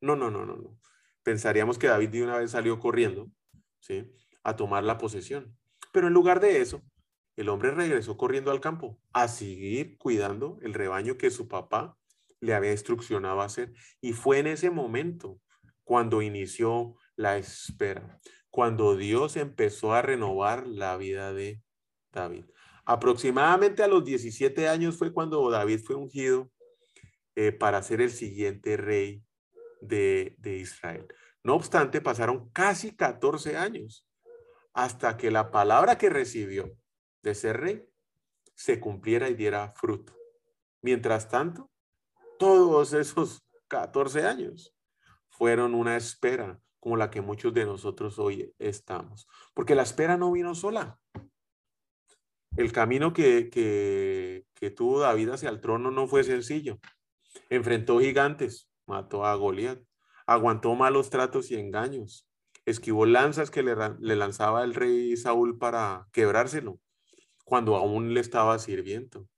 No, 0.00 0.16
no, 0.16 0.30
no, 0.30 0.44
no, 0.44 0.56
no. 0.56 0.78
Pensaríamos 1.22 1.78
que 1.78 1.86
David 1.86 2.10
de 2.10 2.22
una 2.24 2.38
vez 2.38 2.50
salió 2.50 2.78
corriendo, 2.78 3.30
¿sí? 3.80 4.10
A 4.42 4.56
tomar 4.56 4.84
la 4.84 4.98
posesión. 4.98 5.56
Pero 5.92 6.08
en 6.08 6.14
lugar 6.14 6.40
de 6.40 6.60
eso, 6.60 6.82
el 7.36 7.48
hombre 7.48 7.70
regresó 7.70 8.16
corriendo 8.16 8.50
al 8.50 8.60
campo 8.60 8.98
a 9.12 9.28
seguir 9.28 9.96
cuidando 9.98 10.58
el 10.62 10.74
rebaño 10.74 11.16
que 11.16 11.30
su 11.30 11.48
papá 11.48 11.96
le 12.40 12.54
había 12.54 12.72
instruccionado 12.72 13.40
a 13.40 13.46
hacer. 13.46 13.72
Y 14.00 14.12
fue 14.12 14.38
en 14.38 14.48
ese 14.48 14.70
momento 14.70 15.40
cuando 15.84 16.22
inició 16.22 16.96
la 17.16 17.38
espera, 17.38 18.20
cuando 18.52 18.96
Dios 18.96 19.36
empezó 19.36 19.94
a 19.94 20.02
renovar 20.02 20.66
la 20.66 20.98
vida 20.98 21.32
de 21.32 21.62
David. 22.12 22.44
Aproximadamente 22.84 23.82
a 23.82 23.88
los 23.88 24.04
17 24.04 24.68
años 24.68 24.98
fue 24.98 25.12
cuando 25.12 25.50
David 25.50 25.80
fue 25.82 25.96
ungido 25.96 26.50
eh, 27.34 27.52
para 27.52 27.82
ser 27.82 28.02
el 28.02 28.10
siguiente 28.10 28.76
rey 28.76 29.24
de, 29.80 30.36
de 30.38 30.58
Israel. 30.58 31.08
No 31.42 31.54
obstante, 31.54 32.02
pasaron 32.02 32.50
casi 32.50 32.94
14 32.94 33.56
años 33.56 34.06
hasta 34.74 35.16
que 35.16 35.30
la 35.30 35.50
palabra 35.50 35.96
que 35.96 36.10
recibió 36.10 36.76
de 37.22 37.34
ser 37.34 37.58
rey 37.58 37.88
se 38.54 38.78
cumpliera 38.78 39.30
y 39.30 39.34
diera 39.34 39.72
fruto. 39.76 40.14
Mientras 40.82 41.30
tanto, 41.30 41.70
todos 42.38 42.92
esos 42.92 43.46
14 43.68 44.26
años 44.26 44.76
fueron 45.30 45.74
una 45.74 45.96
espera 45.96 46.61
como 46.82 46.96
la 46.96 47.10
que 47.10 47.20
muchos 47.20 47.54
de 47.54 47.64
nosotros 47.64 48.18
hoy 48.18 48.52
estamos. 48.58 49.28
Porque 49.54 49.76
la 49.76 49.84
espera 49.84 50.16
no 50.16 50.32
vino 50.32 50.52
sola. 50.56 50.98
El 52.56 52.72
camino 52.72 53.12
que, 53.12 53.50
que, 53.50 54.70
tuvo 54.72 54.98
David 54.98 55.28
hacia 55.28 55.48
el 55.48 55.60
trono 55.60 55.92
no 55.92 56.08
fue 56.08 56.24
sencillo. 56.24 56.80
Enfrentó 57.50 58.00
gigantes, 58.00 58.68
mató 58.84 59.24
a 59.24 59.36
Goliat, 59.36 59.78
aguantó 60.26 60.74
malos 60.74 61.08
tratos 61.08 61.52
y 61.52 61.54
engaños, 61.54 62.28
esquivó 62.66 63.06
lanzas 63.06 63.52
que 63.52 63.62
le, 63.62 63.76
le 64.00 64.16
lanzaba 64.16 64.64
el 64.64 64.74
rey 64.74 65.16
Saúl 65.16 65.58
para 65.58 66.08
quebrárselo 66.10 66.80
cuando 67.44 67.76
aún 67.76 68.12
le 68.12 68.18
estaba 68.18 68.58
sirviendo. 68.58 69.28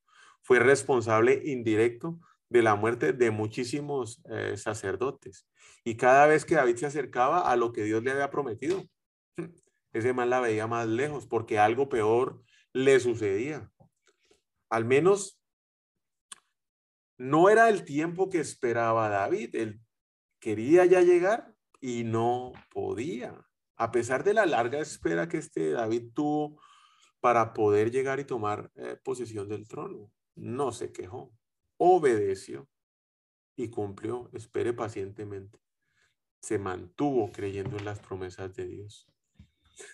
Fue 0.41 0.61
responsable 0.61 1.43
indirecto 1.45 2.19
de 2.49 2.63
la 2.63 2.75
muerte 2.75 3.13
de 3.13 3.31
muchísimos 3.31 4.23
eh, 4.31 4.57
sacerdotes. 4.57 5.47
Y 5.85 5.97
cada 5.97 6.27
vez 6.27 6.45
que 6.45 6.55
David 6.55 6.77
se 6.77 6.87
acercaba 6.87 7.51
a 7.51 7.57
lo 7.57 7.73
que 7.73 7.85
Dios 7.85 8.03
le 8.03 8.11
había 8.11 8.31
prometido, 8.31 8.83
ese 9.93 10.13
man 10.15 10.31
la 10.31 10.41
veía 10.41 10.67
más 10.67 10.87
lejos 10.89 11.27
porque 11.27 11.59
algo 11.59 11.89
peor 11.89 12.43
le 12.73 12.99
sucedía. 13.01 13.71
Al 14.71 14.87
menos 14.87 15.41
no 17.19 17.51
era 17.51 17.69
el 17.69 17.85
tiempo 17.85 18.31
que 18.31 18.41
esperaba 18.41 19.09
David. 19.09 19.55
Él 19.55 19.81
quería 20.41 20.85
ya 20.87 21.03
llegar 21.03 21.55
y 21.81 22.05
no 22.05 22.53
podía. 22.71 23.47
A 23.77 23.93
pesar 23.93 24.25
de 24.25 24.35
la 24.35 24.47
larga 24.47 24.79
espera 24.79 25.29
que 25.29 25.39
este 25.39 25.71
David 25.71 26.13
tuvo 26.15 26.61
para 27.21 27.53
poder 27.53 27.91
llegar 27.91 28.21
y 28.21 28.25
tomar 28.25 28.71
eh, 28.75 28.97
posesión 29.03 29.49
del 29.49 29.69
trono. 29.69 30.11
No 30.35 30.73
se 30.73 30.93
quejó, 30.93 31.33
obedeció 31.77 32.69
y 33.57 33.71
cumplió, 33.71 34.31
espere 34.33 34.73
pacientemente. 34.73 35.64
Se 36.45 36.59
mantuvo 36.59 37.33
creyendo 37.33 37.77
en 37.79 37.85
las 37.85 38.01
promesas 38.01 38.55
de 38.55 38.67
Dios. 38.67 39.09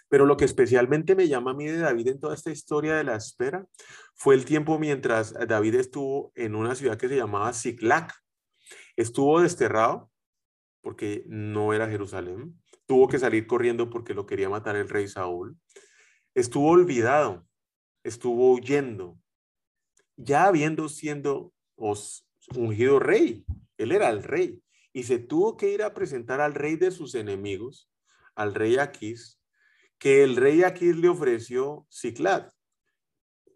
Pero 0.09 0.27
lo 0.27 0.37
que 0.37 0.45
especialmente 0.45 1.15
me 1.15 1.29
llama 1.29 1.53
a 1.53 1.55
mí 1.55 1.67
de 1.67 1.79
David 1.79 2.09
en 2.09 2.21
toda 2.21 2.35
esta 2.35 2.51
historia 2.51 2.97
de 2.97 3.05
la 3.05 3.17
espera 3.17 3.67
fue 4.15 4.35
el 4.35 4.45
tiempo 4.45 4.79
mientras 4.79 5.33
David 5.47 5.77
estuvo 5.77 6.33
en 6.35 6.55
una 6.55 6.75
ciudad 6.75 6.99
que 6.99 7.09
se 7.09 7.17
llamaba 7.17 7.53
Ziklag. 7.53 8.13
Estuvo 8.97 9.41
desterrado 9.41 10.11
porque 10.83 11.25
no 11.27 11.73
era 11.73 11.89
Jerusalén. 11.89 12.61
Tuvo 12.87 13.09
que 13.09 13.19
salir 13.19 13.47
corriendo 13.47 13.89
porque 13.89 14.15
lo 14.15 14.27
quería 14.27 14.49
matar 14.49 14.77
el 14.77 14.89
rey 14.89 15.09
Saúl 15.09 15.57
estuvo 16.35 16.71
olvidado, 16.71 17.47
estuvo 18.05 18.53
huyendo, 18.53 19.19
ya 20.17 20.45
habiendo 20.45 20.89
siendo 20.89 21.53
ungido 22.55 22.99
rey, 22.99 23.45
él 23.79 23.93
era 23.93 24.11
el 24.11 24.23
rey, 24.23 24.63
y 24.93 25.05
se 25.05 25.19
tuvo 25.19 25.57
que 25.57 25.73
ir 25.73 25.83
a 25.83 25.95
presentar 25.95 26.41
al 26.41 26.55
rey 26.55 26.77
de 26.77 26.91
sus 26.91 27.15
enemigos, 27.15 27.91
al 28.35 28.55
rey 28.55 28.77
Aquís, 28.79 29.41
que 29.99 30.25
el 30.25 30.37
rey 30.37 30.63
Aquís 30.63 30.97
le 30.97 31.09
ofreció 31.09 31.87
Ciclad. 31.91 32.51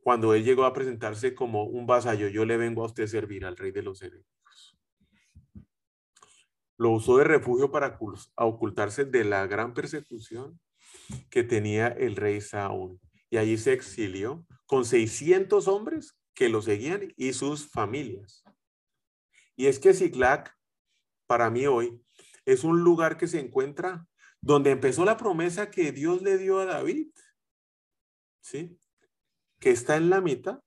Cuando 0.02 0.34
él 0.34 0.44
llegó 0.44 0.64
a 0.64 0.72
presentarse 0.72 1.34
como 1.34 1.64
un 1.64 1.86
vasallo, 1.86 2.28
yo 2.28 2.44
le 2.44 2.56
vengo 2.56 2.82
a 2.82 2.86
usted 2.86 3.06
servir 3.06 3.46
al 3.46 3.56
rey 3.56 3.70
de 3.70 3.82
los 3.82 4.02
enemigos. 4.02 4.78
Lo 6.76 6.90
usó 6.90 7.18
de 7.18 7.24
refugio 7.24 7.70
para 7.70 7.98
ocultarse 8.36 9.04
de 9.04 9.24
la 9.24 9.46
gran 9.46 9.74
persecución 9.74 10.60
que 11.30 11.44
tenía 11.44 11.88
el 11.88 12.16
rey 12.16 12.40
Saúl. 12.40 13.00
Y 13.30 13.38
allí 13.38 13.56
se 13.56 13.72
exilió 13.72 14.44
con 14.66 14.84
600 14.84 15.66
hombres 15.68 16.18
que 16.34 16.48
lo 16.48 16.62
seguían 16.62 17.12
y 17.16 17.32
sus 17.32 17.68
familias. 17.68 18.44
Y 19.56 19.66
es 19.66 19.78
que 19.78 19.94
para 21.26 21.50
mí 21.50 21.66
hoy, 21.66 22.00
es 22.44 22.64
un 22.64 22.82
lugar 22.82 23.16
que 23.16 23.26
se 23.26 23.40
encuentra 23.40 24.06
donde 24.40 24.70
empezó 24.70 25.04
la 25.04 25.16
promesa 25.16 25.70
que 25.70 25.92
Dios 25.92 26.22
le 26.22 26.36
dio 26.36 26.58
a 26.58 26.66
David. 26.66 27.08
¿Sí? 28.40 28.78
Que 29.58 29.70
está 29.70 29.96
en 29.96 30.10
la 30.10 30.20
mitad 30.20 30.60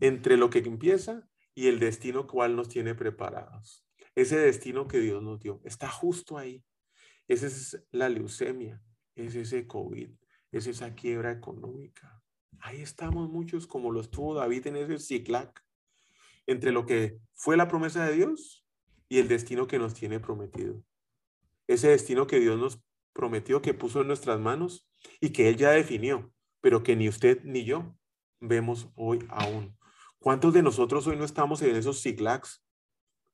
entre 0.00 0.36
lo 0.36 0.50
que 0.50 0.58
empieza 0.58 1.26
y 1.54 1.68
el 1.68 1.78
destino 1.78 2.26
cual 2.26 2.56
nos 2.56 2.68
tiene 2.68 2.94
preparados. 2.94 3.86
Ese 4.14 4.36
destino 4.36 4.86
que 4.86 4.98
Dios 4.98 5.22
nos 5.22 5.40
dio 5.40 5.60
está 5.64 5.88
justo 5.88 6.36
ahí. 6.36 6.62
Esa 7.26 7.46
es 7.46 7.82
la 7.90 8.10
leucemia, 8.10 8.82
es 9.14 9.34
ese 9.34 9.66
COVID, 9.66 10.10
es 10.52 10.66
esa 10.66 10.94
quiebra 10.94 11.32
económica. 11.32 12.22
Ahí 12.60 12.82
estamos 12.82 13.30
muchos 13.30 13.66
como 13.66 13.90
lo 13.90 14.00
estuvo 14.00 14.34
David 14.34 14.66
en 14.66 14.76
ese 14.76 14.98
ciclac, 14.98 15.64
entre 16.46 16.72
lo 16.72 16.84
que 16.84 17.18
fue 17.32 17.56
la 17.56 17.68
promesa 17.68 18.04
de 18.06 18.16
Dios 18.16 18.63
y 19.08 19.18
el 19.18 19.28
destino 19.28 19.66
que 19.66 19.78
nos 19.78 19.94
tiene 19.94 20.20
prometido. 20.20 20.82
Ese 21.66 21.88
destino 21.88 22.26
que 22.26 22.40
Dios 22.40 22.58
nos 22.58 22.80
prometió, 23.12 23.62
que 23.62 23.74
puso 23.74 24.00
en 24.00 24.08
nuestras 24.08 24.40
manos 24.40 24.88
y 25.20 25.30
que 25.30 25.48
Él 25.48 25.56
ya 25.56 25.70
definió, 25.70 26.32
pero 26.60 26.82
que 26.82 26.96
ni 26.96 27.08
usted 27.08 27.42
ni 27.44 27.64
yo 27.64 27.96
vemos 28.40 28.88
hoy 28.96 29.24
aún. 29.28 29.76
¿Cuántos 30.18 30.54
de 30.54 30.62
nosotros 30.62 31.06
hoy 31.06 31.16
no 31.16 31.24
estamos 31.24 31.62
en 31.62 31.76
esos 31.76 32.00
ciclacs, 32.00 32.64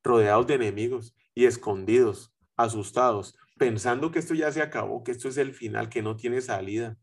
rodeados 0.03 0.47
de 0.47 0.55
enemigos 0.55 1.15
y 1.35 1.45
escondidos, 1.47 2.35
asustados, 2.57 3.37
pensando 3.59 4.11
que 4.11 4.19
esto 4.19 4.35
ya 4.35 4.51
se 4.53 4.63
acabó, 4.63 5.05
que 5.05 5.13
esto 5.13 5.29
es 5.29 5.37
el 5.37 5.55
final, 5.55 5.89
que 5.89 6.03
no 6.03 6.17
tiene 6.17 6.41
salida, 6.41 6.99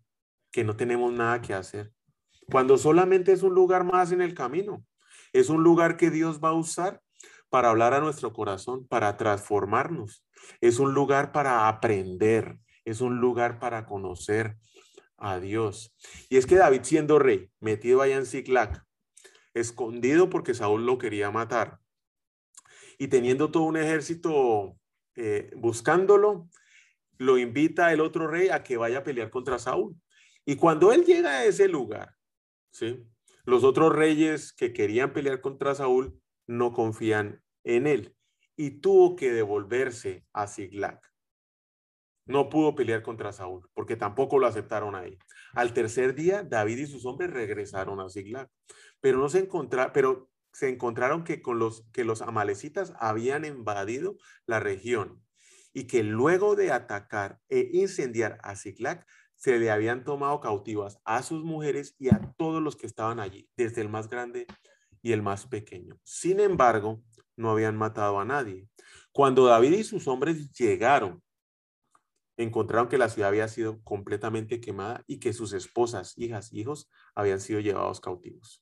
que 0.51 0.63
no 0.63 0.75
tenemos 0.75 1.13
nada 1.13 1.41
que 1.41 1.53
hacer. 1.53 1.93
Cuando 2.49 2.77
solamente 2.77 3.32
es 3.32 3.43
un 3.43 3.53
lugar 3.53 3.84
más 3.84 4.12
en 4.12 4.21
el 4.21 4.34
camino, 4.34 4.86
es 5.34 5.49
un 5.49 5.63
lugar 5.63 5.97
que 5.97 6.10
Dios 6.10 6.39
va 6.43 6.49
a 6.49 6.53
usar 6.53 7.01
para 7.49 7.69
hablar 7.69 7.93
a 7.93 7.99
nuestro 7.99 8.33
corazón, 8.33 8.88
para 8.88 9.17
transformarnos. 9.17 10.25
Es 10.62 10.79
un 10.79 10.93
lugar 10.93 11.31
para 11.31 11.67
aprender, 11.67 12.57
es 12.86 13.01
un 13.01 13.19
lugar 13.19 13.60
para 13.60 13.86
conocer 13.86 14.57
a 15.17 15.39
Dios. 15.39 15.95
Y 16.29 16.38
es 16.38 16.45
que 16.45 16.55
David 16.55 16.81
siendo 16.83 17.19
rey, 17.19 17.49
metido 17.60 18.01
allá 18.01 18.17
en 18.17 18.25
Ziklag, 18.25 18.83
escondido 19.53 20.29
porque 20.29 20.53
Saúl 20.53 20.86
lo 20.86 20.97
quería 20.97 21.31
matar, 21.31 21.79
y 22.97 23.07
teniendo 23.07 23.51
todo 23.51 23.63
un 23.63 23.77
ejército 23.77 24.77
eh, 25.15 25.51
buscándolo, 25.55 26.49
lo 27.17 27.38
invita 27.38 27.93
el 27.93 28.01
otro 28.01 28.27
rey 28.27 28.49
a 28.49 28.63
que 28.63 28.77
vaya 28.77 28.99
a 28.99 29.03
pelear 29.03 29.29
contra 29.29 29.60
Saúl. 29.60 29.95
Y 30.45 30.55
cuando 30.55 30.91
él 30.91 31.03
llega 31.05 31.31
a 31.31 31.45
ese 31.45 31.67
lugar, 31.67 32.15
¿sí? 32.71 33.03
los 33.43 33.63
otros 33.63 33.93
reyes 33.93 34.53
que 34.53 34.73
querían 34.73 35.13
pelear 35.13 35.41
contra 35.41 35.75
Saúl 35.75 36.19
no 36.47 36.73
confían 36.73 37.43
en 37.63 37.88
él 37.88 38.15
y 38.55 38.79
tuvo 38.81 39.15
que 39.15 39.31
devolverse 39.31 40.25
a 40.33 40.47
Siglac. 40.47 41.05
No 42.25 42.49
pudo 42.49 42.75
pelear 42.75 43.03
contra 43.03 43.31
Saúl 43.31 43.69
porque 43.73 43.95
tampoco 43.95 44.39
lo 44.39 44.47
aceptaron 44.47 44.95
ahí. 44.95 45.17
Al 45.53 45.73
tercer 45.73 46.15
día, 46.15 46.43
David 46.43 46.79
y 46.79 46.88
sus 46.88 47.05
hombres 47.05 47.31
regresaron 47.31 47.99
a 47.99 48.10
Siglac, 48.10 48.49
pero 48.99 49.19
no 49.19 49.29
se 49.29 49.39
encontraron, 49.39 49.91
pero 49.93 50.29
se 50.51 50.69
encontraron 50.69 51.23
que, 51.23 51.41
con 51.41 51.60
los, 51.60 51.88
que 51.91 52.03
los 52.03 52.21
amalecitas 52.21 52.93
habían 52.99 53.45
invadido 53.45 54.17
la 54.47 54.60
región 54.60 55.23
y 55.71 55.86
que 55.86 56.01
luego 56.01 56.55
de 56.55 56.71
atacar 56.71 57.39
e 57.49 57.69
incendiar 57.73 58.39
a 58.41 58.55
Ziklag, 58.55 59.05
se 59.36 59.60
le 59.60 59.69
habían 59.69 60.03
tomado 60.03 60.39
cautivas 60.39 60.99
a 61.05 61.21
sus 61.21 61.43
mujeres 61.43 61.95
y 61.99 62.10
a 62.10 62.33
todos 62.38 62.63
los 62.63 62.75
que 62.75 62.88
estaban 62.88 63.19
allí, 63.19 63.47
desde 63.55 63.81
el 63.81 63.89
más 63.89 64.10
grande 64.10 64.47
y 65.08 65.13
el 65.13 65.22
más 65.22 65.48
pequeño. 65.48 65.98
Sin 66.04 66.41
embargo, 66.41 67.02
no 67.38 67.50
habían 67.50 67.78
matado 67.78 68.20
a 68.20 68.26
nadie. 68.26 68.67
Cuando 69.13 69.46
David 69.46 69.72
y 69.72 69.84
sus 69.86 70.06
hombres 70.10 70.52
llegaron, 70.52 71.24
encontraron 72.36 72.89
que 72.89 72.98
la 72.98 73.08
ciudad 73.08 73.30
había 73.30 73.48
sido 73.48 73.82
completamente 73.84 74.60
quemada 74.60 75.06
y 75.08 75.20
que 75.20 75.32
sus 75.32 75.54
esposas, 75.54 76.17
hijas, 76.17 76.52
hijos 76.52 76.89
habían 77.15 77.39
sido 77.39 77.62
llevados 77.62 78.02
cautivos. 78.02 78.62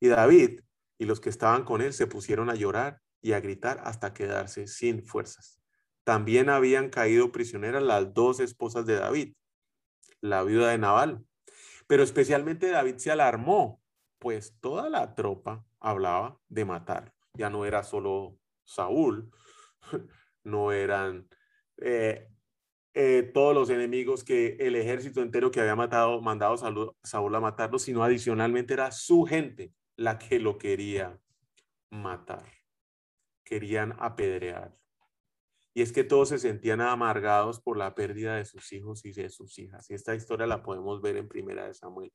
Y 0.00 0.08
David 0.08 0.62
y 0.98 1.04
los 1.04 1.20
que 1.20 1.30
estaban 1.30 1.64
con 1.64 1.82
él 1.82 1.92
se 1.92 2.08
pusieron 2.08 2.50
a 2.50 2.56
llorar 2.56 3.00
y 3.22 3.30
a 3.30 3.40
gritar 3.40 3.80
hasta 3.84 4.12
quedarse 4.12 4.66
sin 4.66 5.04
fuerzas. 5.06 5.60
También 6.02 6.50
habían 6.50 6.90
caído 6.90 7.30
prisioneras 7.30 7.84
las 7.84 8.12
dos 8.12 8.40
esposas 8.40 8.86
de 8.86 8.96
David, 8.96 9.34
la 10.20 10.42
viuda 10.42 10.70
de 10.70 10.78
Nabal. 10.78 11.24
Pero 11.86 12.02
especialmente 12.02 12.70
David 12.70 12.96
se 12.96 13.12
alarmó, 13.12 13.80
pues 14.18 14.58
toda 14.60 14.88
la 14.88 15.14
tropa 15.14 15.64
hablaba 15.80 16.40
de 16.48 16.64
matar. 16.64 17.14
Ya 17.34 17.50
no 17.50 17.64
era 17.64 17.82
solo 17.82 18.38
Saúl, 18.64 19.30
no 20.44 20.72
eran 20.72 21.28
eh, 21.78 22.28
eh, 22.94 23.30
todos 23.32 23.54
los 23.54 23.70
enemigos 23.70 24.24
que 24.24 24.56
el 24.58 24.74
ejército 24.74 25.22
entero 25.22 25.50
que 25.50 25.60
había 25.60 25.76
matado, 25.76 26.20
mandado 26.20 26.54
a 26.54 26.94
Saúl 27.02 27.34
a 27.34 27.40
matarlo, 27.40 27.78
sino 27.78 28.02
adicionalmente 28.02 28.74
era 28.74 28.90
su 28.90 29.24
gente 29.24 29.72
la 29.96 30.18
que 30.18 30.38
lo 30.38 30.58
quería 30.58 31.20
matar. 31.90 32.44
Querían 33.44 33.94
apedrear. 33.98 34.76
Y 35.74 35.82
es 35.82 35.92
que 35.92 36.02
todos 36.02 36.30
se 36.30 36.38
sentían 36.38 36.80
amargados 36.80 37.60
por 37.60 37.76
la 37.76 37.94
pérdida 37.94 38.34
de 38.36 38.44
sus 38.44 38.72
hijos 38.72 39.04
y 39.04 39.12
de 39.12 39.28
sus 39.28 39.58
hijas. 39.58 39.88
Y 39.90 39.94
esta 39.94 40.14
historia 40.14 40.46
la 40.46 40.62
podemos 40.62 41.00
ver 41.00 41.16
en 41.16 41.28
Primera 41.28 41.66
de 41.66 41.74
Samuel 41.74 42.12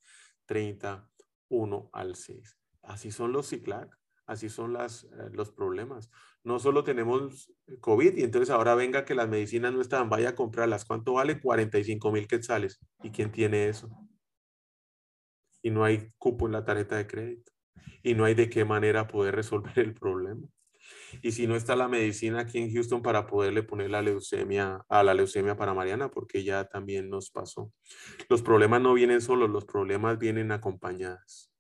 31 1.54 1.90
al 1.94 2.16
6. 2.16 2.58
Así 2.84 3.12
son 3.12 3.32
los 3.32 3.50
ciclac, 3.50 3.98
así 4.26 4.50
son 4.50 4.74
las, 4.74 5.06
eh, 5.06 5.30
los 5.32 5.52
problemas. 5.52 6.10
No 6.44 6.60
solo 6.60 6.84
tenemos 6.84 7.52
COVID 7.80 8.18
y 8.18 8.24
entonces 8.24 8.50
ahora 8.50 8.76
venga 8.76 9.06
que 9.06 9.16
las 9.16 9.30
medicinas 9.30 9.74
no 9.74 9.82
están, 9.82 10.10
vaya 10.10 10.30
a 10.30 10.36
comprarlas. 10.36 10.86
¿Cuánto 10.86 11.14
vale? 11.14 11.40
45 11.40 12.12
mil 12.12 12.28
quetzales. 12.28 12.80
¿Y 13.02 13.12
quién 13.12 13.32
tiene 13.32 13.70
eso? 13.70 13.90
Y 15.62 15.72
no 15.72 15.86
hay 15.86 16.12
cupo 16.18 16.46
en 16.48 16.54
la 16.54 16.66
tarjeta 16.66 16.98
de 16.98 17.08
crédito. 17.08 17.52
Y 18.02 18.16
no 18.16 18.26
hay 18.26 18.34
de 18.34 18.50
qué 18.50 18.66
manera 18.66 19.08
poder 19.08 19.36
resolver 19.36 19.80
el 19.80 19.94
problema. 19.94 20.46
Y 21.22 21.32
si 21.32 21.48
no 21.48 21.56
está 21.56 21.76
la 21.76 21.88
medicina 21.88 22.42
aquí 22.42 22.60
en 22.60 22.74
Houston 22.74 23.02
para 23.02 23.28
poderle 23.28 23.64
poner 23.64 23.90
la 23.90 24.02
leucemia 24.02 24.86
a 24.90 25.04
la 25.04 25.14
leucemia 25.14 25.56
para 25.56 25.74
Mariana, 25.74 26.10
porque 26.10 26.44
ya 26.44 26.66
también 26.66 27.10
nos 27.10 27.30
pasó. 27.30 27.72
Los 28.30 28.42
problemas 28.42 28.82
no 28.82 28.94
vienen 28.94 29.22
solos, 29.22 29.50
los 29.50 29.66
problemas 29.66 30.18
vienen 30.20 30.52
acompañadas. 30.52 31.52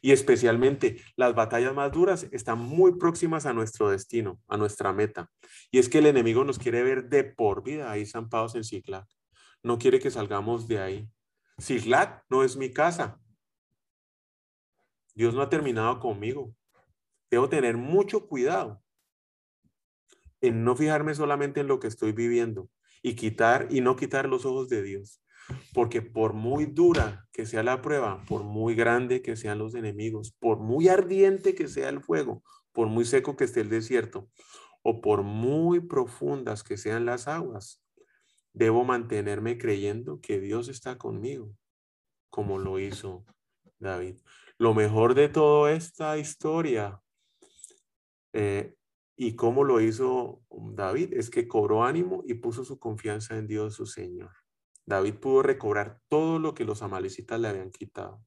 Y 0.00 0.12
especialmente 0.12 1.02
las 1.16 1.34
batallas 1.34 1.74
más 1.74 1.90
duras 1.92 2.28
están 2.30 2.58
muy 2.58 2.96
próximas 2.98 3.46
a 3.46 3.52
nuestro 3.52 3.90
destino, 3.90 4.40
a 4.46 4.56
nuestra 4.56 4.92
meta. 4.92 5.30
Y 5.70 5.78
es 5.78 5.88
que 5.88 5.98
el 5.98 6.06
enemigo 6.06 6.44
nos 6.44 6.58
quiere 6.58 6.82
ver 6.82 7.08
de 7.08 7.24
por 7.24 7.62
vida 7.62 7.90
ahí 7.90 8.06
zampados 8.06 8.54
en 8.54 8.64
Ciclac. 8.64 9.06
No 9.62 9.78
quiere 9.78 9.98
que 9.98 10.10
salgamos 10.10 10.68
de 10.68 10.78
ahí. 10.78 11.08
Ciclac 11.58 12.24
no 12.28 12.44
es 12.44 12.56
mi 12.56 12.72
casa. 12.72 13.20
Dios 15.14 15.34
no 15.34 15.42
ha 15.42 15.48
terminado 15.48 15.98
conmigo. 15.98 16.54
Debo 17.30 17.48
tener 17.48 17.76
mucho 17.76 18.28
cuidado 18.28 18.80
en 20.40 20.64
no 20.64 20.76
fijarme 20.76 21.14
solamente 21.14 21.60
en 21.60 21.66
lo 21.66 21.80
que 21.80 21.88
estoy 21.88 22.12
viviendo 22.12 22.68
y 23.02 23.14
quitar 23.14 23.68
y 23.70 23.80
no 23.80 23.96
quitar 23.96 24.28
los 24.28 24.44
ojos 24.44 24.68
de 24.68 24.82
Dios. 24.82 25.22
Porque 25.72 26.02
por 26.02 26.34
muy 26.34 26.66
dura 26.66 27.26
que 27.32 27.46
sea 27.46 27.62
la 27.62 27.80
prueba, 27.80 28.22
por 28.28 28.44
muy 28.44 28.74
grande 28.74 29.22
que 29.22 29.36
sean 29.36 29.58
los 29.58 29.74
enemigos, 29.74 30.32
por 30.38 30.58
muy 30.58 30.88
ardiente 30.88 31.54
que 31.54 31.68
sea 31.68 31.88
el 31.88 32.02
fuego, 32.02 32.42
por 32.72 32.88
muy 32.88 33.04
seco 33.04 33.36
que 33.36 33.44
esté 33.44 33.62
el 33.62 33.70
desierto, 33.70 34.28
o 34.82 35.00
por 35.00 35.22
muy 35.22 35.80
profundas 35.80 36.62
que 36.62 36.76
sean 36.76 37.06
las 37.06 37.28
aguas, 37.28 37.82
debo 38.52 38.84
mantenerme 38.84 39.58
creyendo 39.58 40.20
que 40.20 40.40
Dios 40.40 40.68
está 40.68 40.98
conmigo, 40.98 41.50
como 42.30 42.58
lo 42.58 42.78
hizo 42.78 43.24
David. 43.78 44.16
Lo 44.58 44.74
mejor 44.74 45.14
de 45.14 45.28
toda 45.28 45.72
esta 45.72 46.18
historia 46.18 47.00
eh, 48.32 48.74
y 49.20 49.34
cómo 49.34 49.64
lo 49.64 49.80
hizo 49.80 50.40
David 50.48 51.12
es 51.12 51.28
que 51.28 51.48
cobró 51.48 51.84
ánimo 51.84 52.22
y 52.24 52.34
puso 52.34 52.64
su 52.64 52.78
confianza 52.78 53.36
en 53.36 53.48
Dios 53.48 53.74
su 53.74 53.84
Señor. 53.84 54.30
David 54.86 55.14
pudo 55.14 55.42
recobrar 55.42 56.00
todo 56.08 56.38
lo 56.38 56.54
que 56.54 56.64
los 56.64 56.82
amalecitas 56.82 57.40
le 57.40 57.48
habían 57.48 57.72
quitado, 57.72 58.22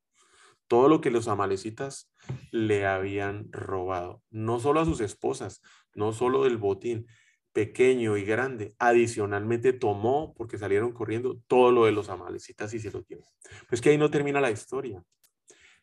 todo 0.67 0.89
lo 0.89 0.99
que 0.99 1.09
los 1.09 1.29
amalecitas 1.29 2.11
le 2.51 2.85
habían 2.85 3.51
robado, 3.53 4.21
no 4.29 4.59
solo 4.59 4.81
a 4.81 4.85
sus 4.85 4.99
esposas, 4.99 5.61
no 5.95 6.11
solo 6.11 6.43
del 6.43 6.57
botín, 6.57 7.07
pequeño 7.53 8.17
y 8.17 8.25
grande. 8.25 8.75
Adicionalmente 8.77 9.71
tomó, 9.71 10.33
porque 10.35 10.57
salieron 10.57 10.91
corriendo, 10.91 11.39
todo 11.47 11.71
lo 11.71 11.85
de 11.85 11.93
los 11.93 12.09
amalecitas 12.09 12.73
y 12.73 12.79
se 12.79 12.91
lo 12.91 12.99
llevó. 13.07 13.25
Pues 13.69 13.79
que 13.79 13.91
ahí 13.91 13.97
no 13.97 14.11
termina 14.11 14.41
la 14.41 14.51
historia. 14.51 15.01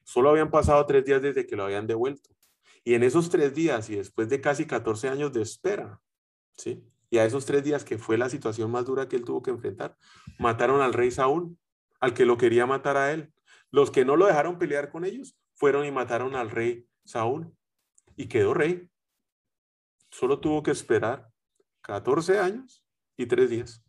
Solo 0.04 0.28
habían 0.28 0.50
pasado 0.50 0.84
tres 0.84 1.06
días 1.06 1.22
desde 1.22 1.46
que 1.46 1.56
lo 1.56 1.64
habían 1.64 1.86
devuelto. 1.86 2.37
Y 2.84 2.94
en 2.94 3.02
esos 3.02 3.30
tres 3.30 3.54
días 3.54 3.90
y 3.90 3.96
después 3.96 4.28
de 4.28 4.40
casi 4.40 4.66
14 4.66 5.08
años 5.08 5.32
de 5.32 5.42
espera, 5.42 6.00
¿sí? 6.56 6.84
Y 7.10 7.18
a 7.18 7.24
esos 7.24 7.46
tres 7.46 7.64
días 7.64 7.84
que 7.84 7.98
fue 7.98 8.18
la 8.18 8.28
situación 8.28 8.70
más 8.70 8.84
dura 8.84 9.08
que 9.08 9.16
él 9.16 9.24
tuvo 9.24 9.42
que 9.42 9.50
enfrentar, 9.50 9.96
mataron 10.38 10.80
al 10.80 10.92
rey 10.92 11.10
Saúl, 11.10 11.56
al 12.00 12.14
que 12.14 12.26
lo 12.26 12.36
quería 12.36 12.66
matar 12.66 12.96
a 12.96 13.12
él. 13.12 13.32
Los 13.70 13.90
que 13.90 14.04
no 14.04 14.16
lo 14.16 14.26
dejaron 14.26 14.58
pelear 14.58 14.90
con 14.90 15.04
ellos 15.04 15.38
fueron 15.54 15.86
y 15.86 15.90
mataron 15.90 16.34
al 16.34 16.50
rey 16.50 16.86
Saúl 17.04 17.52
y 18.16 18.26
quedó 18.26 18.54
rey. 18.54 18.88
Solo 20.10 20.40
tuvo 20.40 20.62
que 20.62 20.70
esperar 20.70 21.28
14 21.82 22.38
años 22.38 22.84
y 23.16 23.26
tres 23.26 23.50
días. 23.50 23.82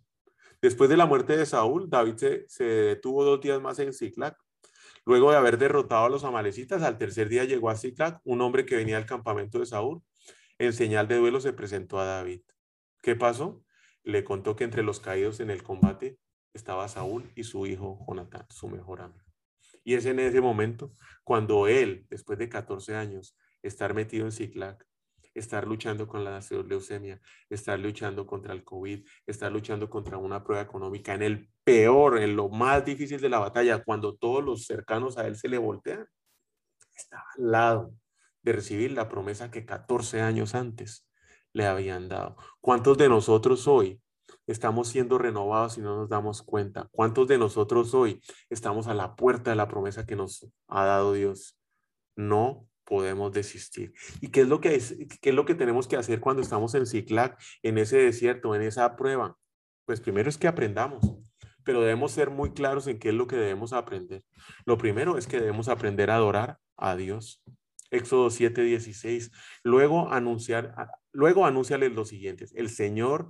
Después 0.61 0.89
de 0.89 0.97
la 0.97 1.05
muerte 1.05 1.37
de 1.37 1.45
Saúl, 1.45 1.89
David 1.89 2.15
se, 2.15 2.45
se 2.49 2.63
detuvo 2.63 3.23
dos 3.23 3.41
días 3.41 3.61
más 3.61 3.79
en 3.79 3.93
Ziklag 3.93 4.37
Luego 5.09 5.31
de 5.31 5.37
haber 5.37 5.57
derrotado 5.57 6.05
a 6.05 6.09
los 6.09 6.23
amalecitas, 6.23 6.83
al 6.83 6.99
tercer 6.99 7.29
día 7.29 7.43
llegó 7.43 7.71
a 7.71 7.75
Ziklag 7.75 8.21
un 8.25 8.41
hombre 8.41 8.67
que 8.67 8.75
venía 8.75 8.95
al 8.95 9.07
campamento 9.07 9.57
de 9.57 9.65
Saúl. 9.65 10.03
En 10.59 10.71
señal 10.71 11.07
de 11.07 11.15
duelo 11.15 11.41
se 11.41 11.51
presentó 11.51 11.99
a 11.99 12.05
David. 12.05 12.41
¿Qué 13.01 13.15
pasó? 13.15 13.63
Le 14.03 14.23
contó 14.23 14.55
que 14.55 14.65
entre 14.65 14.83
los 14.83 14.99
caídos 14.99 15.39
en 15.39 15.49
el 15.49 15.63
combate 15.63 16.19
estaba 16.53 16.87
Saúl 16.87 17.31
y 17.35 17.43
su 17.43 17.65
hijo 17.65 18.05
Jonatán, 18.07 18.45
su 18.51 18.67
mejor 18.67 19.01
amigo. 19.01 19.25
Y 19.83 19.95
es 19.95 20.05
en 20.05 20.19
ese 20.19 20.41
momento 20.41 20.93
cuando 21.23 21.67
él, 21.67 22.05
después 22.11 22.37
de 22.37 22.47
14 22.47 22.95
años, 22.95 23.35
estar 23.63 23.95
metido 23.95 24.25
en 24.25 24.31
Ziklag, 24.31 24.77
estar 25.33 25.67
luchando 25.67 26.07
con 26.07 26.23
la 26.23 26.39
leucemia, 26.67 27.21
estar 27.49 27.79
luchando 27.79 28.25
contra 28.25 28.53
el 28.53 28.63
COVID, 28.63 29.05
estar 29.25 29.51
luchando 29.51 29.89
contra 29.89 30.17
una 30.17 30.43
prueba 30.43 30.63
económica 30.63 31.13
en 31.13 31.23
el 31.23 31.49
peor, 31.63 32.19
en 32.19 32.35
lo 32.35 32.49
más 32.49 32.85
difícil 32.85 33.21
de 33.21 33.29
la 33.29 33.39
batalla, 33.39 33.83
cuando 33.83 34.15
todos 34.15 34.43
los 34.43 34.65
cercanos 34.65 35.17
a 35.17 35.27
él 35.27 35.35
se 35.35 35.49
le 35.49 35.57
voltean, 35.57 36.05
está 36.95 37.23
al 37.37 37.51
lado 37.51 37.93
de 38.41 38.53
recibir 38.53 38.91
la 38.91 39.09
promesa 39.09 39.51
que 39.51 39.65
14 39.65 40.21
años 40.21 40.55
antes 40.55 41.07
le 41.53 41.65
habían 41.65 42.09
dado. 42.09 42.37
¿Cuántos 42.61 42.97
de 42.97 43.09
nosotros 43.09 43.67
hoy 43.67 44.01
estamos 44.47 44.87
siendo 44.87 45.17
renovados 45.17 45.77
y 45.77 45.81
no 45.81 45.95
nos 45.95 46.09
damos 46.09 46.41
cuenta? 46.41 46.87
¿Cuántos 46.91 47.27
de 47.27 47.37
nosotros 47.37 47.93
hoy 47.93 48.21
estamos 48.49 48.87
a 48.87 48.93
la 48.93 49.15
puerta 49.15 49.51
de 49.51 49.55
la 49.55 49.67
promesa 49.67 50.05
que 50.05 50.15
nos 50.15 50.47
ha 50.67 50.85
dado 50.85 51.13
Dios? 51.13 51.57
No 52.15 52.68
podemos 52.89 53.31
desistir. 53.31 53.93
¿Y 54.19 54.29
qué 54.29 54.41
es 54.41 54.47
lo 54.47 54.59
que, 54.59 54.75
es, 54.75 54.95
qué 55.21 55.29
es 55.29 55.35
lo 55.35 55.45
que 55.45 55.55
tenemos 55.55 55.87
que 55.87 55.95
hacer 55.95 56.19
cuando 56.19 56.41
estamos 56.41 56.73
en 56.73 56.87
Ciclac, 56.87 57.39
en 57.61 57.77
ese 57.77 57.97
desierto, 57.97 58.55
en 58.55 58.63
esa 58.63 58.95
prueba? 58.95 59.37
Pues 59.85 60.01
primero 60.01 60.27
es 60.27 60.37
que 60.37 60.47
aprendamos, 60.47 61.05
pero 61.63 61.81
debemos 61.81 62.11
ser 62.11 62.31
muy 62.31 62.51
claros 62.51 62.87
en 62.87 62.99
qué 62.99 63.09
es 63.09 63.15
lo 63.15 63.27
que 63.27 63.35
debemos 63.35 63.73
aprender. 63.73 64.23
Lo 64.65 64.77
primero 64.77 65.17
es 65.17 65.27
que 65.27 65.39
debemos 65.39 65.69
aprender 65.69 66.09
a 66.09 66.15
adorar 66.15 66.57
a 66.75 66.95
Dios. 66.95 67.43
Éxodo 67.91 68.29
7, 68.29 68.63
16. 68.63 69.31
Luego 69.63 70.11
anunciar, 70.11 70.73
luego 71.11 71.49
lo 71.49 72.05
siguiente. 72.05 72.45
El 72.55 72.69
Señor, 72.69 73.29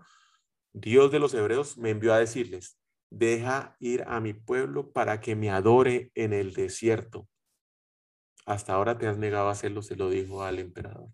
Dios 0.74 1.12
de 1.12 1.20
los 1.20 1.34
hebreos, 1.34 1.78
me 1.78 1.90
envió 1.90 2.14
a 2.14 2.20
decirles, 2.20 2.78
deja 3.10 3.76
ir 3.80 4.04
a 4.08 4.20
mi 4.20 4.34
pueblo 4.34 4.92
para 4.92 5.20
que 5.20 5.36
me 5.36 5.50
adore 5.50 6.12
en 6.16 6.34
el 6.34 6.54
desierto. 6.54 7.28
Hasta 8.50 8.74
ahora 8.74 8.98
te 8.98 9.06
has 9.06 9.20
negado 9.20 9.48
a 9.48 9.52
hacerlo, 9.52 9.84
se 9.84 9.96
lo 9.96 10.10
dijo 10.10 10.42
al 10.42 10.58
emperador. 10.58 11.10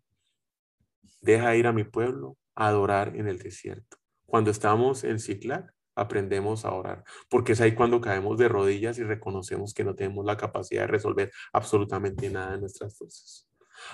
Deja 1.19 1.54
ir 1.58 1.67
a 1.67 1.74
mi 1.74 1.84
pueblo 1.84 2.38
a 2.56 2.67
adorar 2.67 3.13
en 3.17 3.28
el 3.28 3.39
desierto. 3.39 3.98
Cuando 4.26 4.52
estamos 4.52 5.04
en 5.04 5.19
Ciclac, 5.19 5.69
aprendemos 5.95 6.63
a 6.63 6.71
orar, 6.71 7.04
porque 7.28 7.52
es 7.52 7.60
ahí 7.60 7.74
cuando 7.76 8.00
caemos 8.00 8.38
de 8.38 8.48
rodillas 8.48 9.00
y 9.00 9.04
reconocemos 9.04 9.74
que 9.74 9.84
no 9.84 9.95
tenemos 9.95 10.24
la 10.24 10.38
capacidad 10.38 10.84
de 10.84 10.88
resolver 10.88 11.30
absolutamente 11.52 12.30
nada 12.30 12.54
de 12.54 12.60
nuestras 12.60 12.98
fuerzas. 12.98 13.50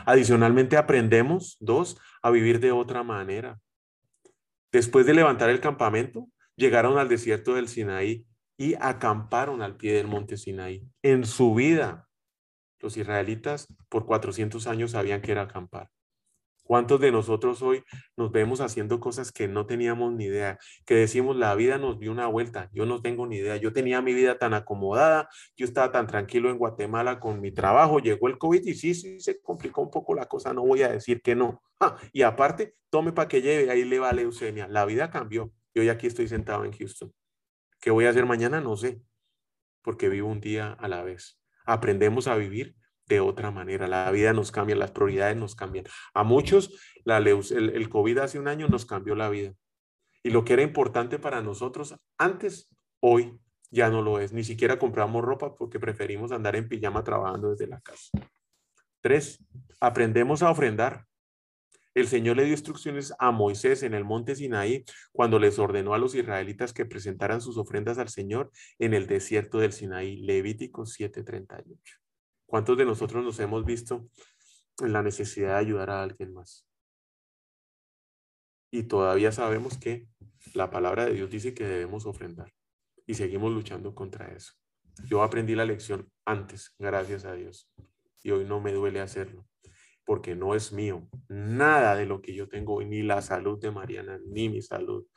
Adicionalmente, 0.06 0.78
aprendemos, 0.78 1.58
dos, 1.60 1.98
a 2.22 2.30
vivir 2.30 2.60
de 2.60 2.72
otra 2.72 3.02
manera. 3.02 3.60
Después 4.72 5.08
de 5.08 5.16
levantar 5.16 5.50
el 5.50 5.62
campamento, 5.62 6.28
llegaron 6.56 7.00
al 7.00 7.10
desierto 7.10 7.56
del 7.56 7.70
Sinaí 7.70 8.24
y 8.56 8.76
acamparon 8.76 9.64
al 9.64 9.78
pie 9.78 9.94
del 9.94 10.06
monte 10.06 10.38
Sinaí. 10.38 10.88
En 11.02 11.26
su 11.26 11.56
vida, 11.56 12.08
los 12.82 12.98
israelitas 12.98 13.68
por 13.90 14.06
400 14.06 14.68
años 14.68 14.92
sabían 14.92 15.22
que 15.22 15.32
era 15.32 15.44
acampar. 15.44 15.90
¿Cuántos 16.64 17.02
de 17.02 17.12
nosotros 17.12 17.62
hoy 17.64 17.84
nos 18.16 18.32
vemos 18.32 18.62
haciendo 18.62 19.02
cosas 19.02 19.34
que 19.34 19.48
no 19.50 19.66
teníamos 19.66 20.14
ni 20.14 20.26
idea? 20.26 20.58
Que 20.86 20.96
decimos, 20.96 21.36
la 21.36 21.54
vida 21.56 21.78
nos 21.78 22.00
dio 22.00 22.14
una 22.14 22.28
vuelta, 22.28 22.70
yo 22.72 22.86
no 22.86 23.02
tengo 23.02 23.28
ni 23.28 23.38
idea, 23.38 23.58
yo 23.58 23.74
tenía 23.74 24.02
mi 24.02 24.14
vida 24.14 24.38
tan 24.38 24.54
acomodada, 24.54 25.28
yo 25.58 25.66
estaba 25.66 25.92
tan 25.92 26.08
tranquilo 26.08 26.50
en 26.50 26.58
Guatemala 26.58 27.20
con 27.20 27.42
mi 27.42 27.52
trabajo, 27.52 28.00
llegó 28.00 28.30
el 28.30 28.38
COVID 28.38 28.66
y 28.66 28.74
sí, 28.76 28.94
sí, 28.94 29.20
se 29.20 29.42
complicó 29.42 29.82
un 29.82 29.92
poco 29.92 30.14
la 30.14 30.28
cosa, 30.28 30.54
no 30.54 30.62
voy 30.62 30.84
a 30.84 30.90
decir 30.90 31.22
que 31.22 31.36
no. 31.36 31.62
Ah, 31.82 31.98
y 32.14 32.22
aparte, 32.22 32.76
tome 32.90 33.12
para 33.12 33.28
que 33.28 33.42
lleve, 33.42 33.70
ahí 33.70 33.84
le 33.84 34.00
va 34.00 34.14
leucemia. 34.14 34.68
La 34.70 34.86
vida 34.86 35.10
cambió, 35.10 35.52
yo 35.74 35.84
ya 35.84 35.94
aquí 35.94 36.08
estoy 36.08 36.28
sentado 36.30 36.64
en 36.64 36.72
Houston. 36.72 37.12
¿Qué 37.82 37.92
voy 37.92 38.06
a 38.06 38.12
hacer 38.12 38.26
mañana? 38.26 38.62
No 38.62 38.78
sé, 38.78 39.02
porque 39.82 40.08
vivo 40.08 40.30
un 40.30 40.40
día 40.40 40.74
a 40.74 40.88
la 40.88 41.04
vez. 41.04 41.41
Aprendemos 41.66 42.28
a 42.28 42.36
vivir 42.36 42.76
de 43.08 43.20
otra 43.20 43.52
manera. 43.52 43.88
La 43.88 44.10
vida 44.12 44.34
nos 44.34 44.52
cambia, 44.52 44.76
las 44.76 44.92
prioridades 44.92 45.38
nos 45.38 45.56
cambian. 45.56 45.86
A 46.14 46.24
muchos, 46.24 46.74
la 47.04 47.18
el, 47.18 47.52
el 47.52 47.90
COVID 47.90 48.20
hace 48.20 48.40
un 48.40 48.48
año 48.48 48.68
nos 48.68 48.86
cambió 48.86 49.16
la 49.16 49.30
vida. 49.30 49.54
Y 50.24 50.30
lo 50.30 50.46
que 50.46 50.54
era 50.54 50.62
importante 50.62 51.20
para 51.20 51.42
nosotros 51.42 51.96
antes, 52.18 52.70
hoy 53.00 53.40
ya 53.72 53.90
no 53.90 54.02
lo 54.02 54.20
es. 54.20 54.34
Ni 54.34 54.44
siquiera 54.44 54.78
compramos 54.78 55.24
ropa 55.24 55.56
porque 55.56 55.80
preferimos 55.80 56.32
andar 56.32 56.56
en 56.56 56.68
pijama 56.68 57.04
trabajando 57.04 57.52
desde 57.52 57.68
la 57.68 57.82
casa. 57.82 58.10
Tres, 59.02 59.44
aprendemos 59.80 60.44
a 60.44 60.52
ofrendar. 60.52 61.06
El 61.94 62.08
Señor 62.08 62.38
le 62.38 62.46
dio 62.46 62.54
instrucciones 62.54 63.14
a 63.20 63.32
Moisés 63.32 63.84
en 63.84 63.94
el 63.94 64.06
monte 64.06 64.36
Sinaí 64.36 64.86
cuando 65.12 65.40
les 65.40 65.60
ordenó 65.60 65.94
a 65.94 65.98
los 65.98 66.16
israelitas 66.16 66.72
que 66.72 66.86
presentaran 66.86 67.42
sus 67.42 67.58
ofrendas 67.58 67.98
al 67.98 68.08
Señor 68.08 68.50
en 68.80 68.94
el 68.94 69.08
desierto 69.08 69.60
del 69.60 69.74
Sinaí. 69.74 70.16
Levítico 70.18 70.86
7:38. 70.86 72.00
¿Cuántos 72.46 72.78
de 72.78 72.86
nosotros 72.86 73.24
nos 73.26 73.40
hemos 73.40 73.66
visto 73.66 74.08
en 74.80 74.94
la 74.94 75.04
necesidad 75.04 75.50
de 75.50 75.66
ayudar 75.66 75.90
a 75.90 76.04
alguien 76.04 76.34
más? 76.34 76.66
Y 78.72 78.84
todavía 78.84 79.34
sabemos 79.34 79.78
que 79.78 80.08
la 80.54 80.70
palabra 80.70 81.06
de 81.06 81.14
Dios 81.14 81.30
dice 81.30 81.54
que 81.54 81.66
debemos 81.66 82.06
ofrendar 82.06 82.54
y 83.06 83.16
seguimos 83.16 83.52
luchando 83.52 83.94
contra 83.94 84.34
eso. 84.34 84.54
Yo 85.08 85.24
aprendí 85.24 85.56
la 85.56 85.66
lección 85.66 86.10
antes, 86.26 86.74
gracias 86.80 87.26
a 87.26 87.34
Dios, 87.34 87.70
y 88.24 88.32
hoy 88.32 88.46
no 88.46 88.62
me 88.62 88.72
duele 88.72 89.02
hacerlo, 89.02 89.46
porque 90.12 90.36
no 90.36 90.56
es 90.56 90.74
mío. 90.74 91.08
Nada 91.30 91.96
de 91.96 92.06
lo 92.06 92.22
que 92.22 92.36
yo 92.36 92.50
tengo, 92.50 92.84
ni 92.84 93.02
la 93.02 93.22
salud 93.22 93.58
de 93.62 93.72
Mariana, 93.72 94.20
ni 94.26 94.50
mi 94.50 94.62
salud, 94.62 95.08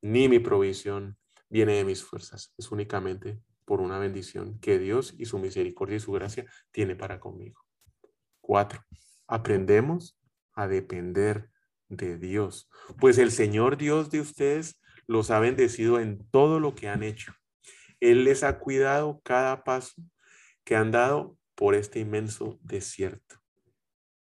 ni 0.00 0.26
mi 0.26 0.38
provisión, 0.38 1.18
viene 1.50 1.74
de 1.74 1.84
mis 1.84 2.02
fuerzas. 2.02 2.54
Es 2.56 2.72
únicamente 2.72 3.38
por 3.66 3.82
una 3.82 3.98
bendición 3.98 4.58
que 4.58 4.78
Dios 4.78 5.14
y 5.18 5.26
su 5.26 5.38
misericordia 5.38 5.96
y 5.96 6.00
su 6.00 6.12
gracia 6.12 6.46
tiene 6.70 6.96
para 6.96 7.20
conmigo. 7.20 7.60
Cuatro, 8.40 8.82
aprendemos 9.26 10.18
a 10.54 10.66
depender 10.66 11.50
de 11.90 12.16
Dios, 12.16 12.70
pues 12.98 13.18
el 13.18 13.32
Señor 13.32 13.76
Dios 13.76 14.08
de 14.10 14.20
ustedes 14.20 14.80
los 15.06 15.30
ha 15.30 15.40
bendecido 15.40 16.00
en 16.00 16.26
todo 16.30 16.58
lo 16.58 16.74
que 16.74 16.88
han 16.88 17.02
hecho. 17.02 17.34
Él 18.00 18.24
les 18.24 18.44
ha 18.44 18.60
cuidado 18.60 19.20
cada 19.24 19.62
paso 19.62 20.02
que 20.64 20.74
han 20.74 20.90
dado 20.90 21.36
por 21.54 21.74
este 21.74 22.00
inmenso 22.00 22.58
desierto. 22.62 23.41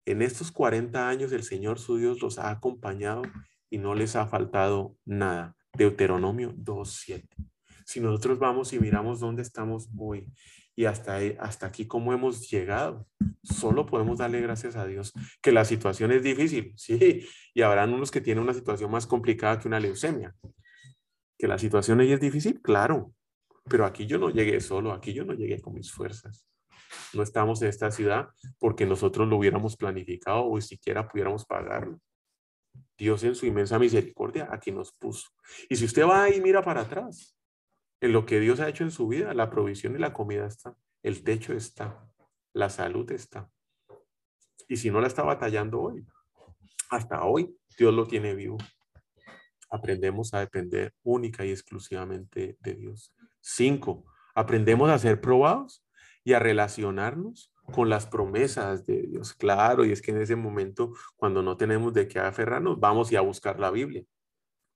En 0.10 0.22
estos 0.22 0.52
40 0.52 1.08
años 1.08 1.32
el 1.32 1.44
Señor 1.44 1.80
su 1.80 1.98
Dios 1.98 2.22
los 2.22 2.40
ha 2.40 2.50
acompañado 2.50 3.22
y 3.70 3.78
no 3.78 3.96
les 3.96 4.16
ha 4.16 4.28
faltado 4.28 4.96
nada. 5.06 5.56
Deuteronomio 5.78 6.54
2.7 6.56 7.28
si 7.90 8.00
nosotros 8.00 8.38
vamos 8.38 8.72
y 8.72 8.80
miramos 8.80 9.20
dónde 9.20 9.42
estamos 9.42 9.90
hoy 9.98 10.28
y 10.76 10.86
hasta, 10.86 11.18
hasta 11.40 11.66
aquí 11.66 11.88
cómo 11.88 12.14
hemos 12.14 12.48
llegado, 12.48 13.08
solo 13.42 13.88
podemos 13.88 14.20
darle 14.20 14.42
gracias 14.42 14.76
a 14.76 14.86
Dios 14.86 15.12
que 15.42 15.52
la 15.52 15.66
situación 15.66 16.12
es 16.12 16.22
difícil, 16.22 16.72
sí, 16.78 17.28
y 17.52 17.62
habrán 17.64 17.92
unos 17.92 18.12
que 18.12 18.22
tienen 18.22 18.44
una 18.44 18.54
situación 18.54 18.92
más 18.92 19.08
complicada 19.08 19.60
que 19.60 19.68
una 19.68 19.80
leucemia. 19.80 20.36
Que 21.36 21.48
la 21.48 21.58
situación 21.58 22.00
ahí 22.00 22.12
es 22.12 22.20
difícil, 22.20 22.62
claro, 22.62 23.12
pero 23.68 23.86
aquí 23.86 24.06
yo 24.06 24.20
no 24.20 24.30
llegué 24.30 24.60
solo, 24.62 24.92
aquí 24.92 25.12
yo 25.12 25.26
no 25.26 25.34
llegué 25.34 25.60
con 25.60 25.74
mis 25.74 25.92
fuerzas. 25.92 26.46
No 27.14 27.24
estamos 27.24 27.62
en 27.62 27.70
esta 27.70 27.92
ciudad 27.92 28.30
porque 28.60 28.86
nosotros 28.86 29.28
lo 29.28 29.38
hubiéramos 29.38 29.76
planificado 29.78 30.50
o 30.50 30.60
siquiera 30.62 31.08
pudiéramos 31.08 31.46
pagarlo. 31.46 32.00
Dios 32.98 33.24
en 33.24 33.36
su 33.36 33.46
inmensa 33.46 33.80
misericordia 33.80 34.50
aquí 34.52 34.72
nos 34.72 34.92
puso. 34.92 35.30
Y 35.70 35.76
si 35.76 35.86
usted 35.86 36.06
va 36.06 36.30
y 36.30 36.42
mira 36.42 36.62
para 36.62 36.82
atrás, 36.82 37.38
en 38.02 38.14
lo 38.14 38.26
que 38.26 38.40
Dios 38.40 38.60
ha 38.60 38.70
hecho 38.70 38.84
en 38.84 38.92
su 38.92 39.08
vida, 39.08 39.34
la 39.34 39.50
provisión 39.50 39.96
y 39.96 40.00
la 40.00 40.14
comida 40.14 40.46
está, 40.46 40.76
el 41.04 41.24
techo 41.24 41.54
está, 41.54 42.06
la 42.54 42.70
salud 42.70 43.10
está. 43.12 43.50
Y 44.68 44.78
si 44.78 44.92
no 44.92 45.02
la 45.02 45.08
está 45.08 45.24
batallando 45.24 45.82
hoy, 45.82 46.06
hasta 46.90 47.24
hoy 47.24 47.56
Dios 47.78 47.94
lo 47.94 48.08
tiene 48.08 48.36
vivo. 48.36 48.58
Aprendemos 49.70 50.34
a 50.34 50.40
depender 50.40 50.94
única 51.04 51.46
y 51.46 51.52
exclusivamente 51.52 52.58
de 52.60 52.74
Dios. 52.74 53.14
Cinco, 53.40 54.06
aprendemos 54.36 54.90
a 54.90 55.00
ser 55.00 55.22
probados 55.22 55.84
y 56.30 56.34
a 56.34 56.40
relacionarnos 56.40 57.52
con 57.74 57.90
las 57.90 58.06
promesas 58.06 58.86
de 58.86 59.02
Dios. 59.02 59.34
Claro, 59.34 59.84
y 59.84 59.92
es 59.92 60.00
que 60.00 60.12
en 60.12 60.22
ese 60.22 60.36
momento, 60.36 60.94
cuando 61.16 61.42
no 61.42 61.58
tenemos 61.58 61.92
de 61.92 62.08
qué 62.08 62.20
aferrarnos, 62.20 62.80
vamos 62.80 63.12
y 63.12 63.16
a 63.16 63.22
buscar 63.22 63.60
la 63.60 63.72
Biblia. 63.72 64.04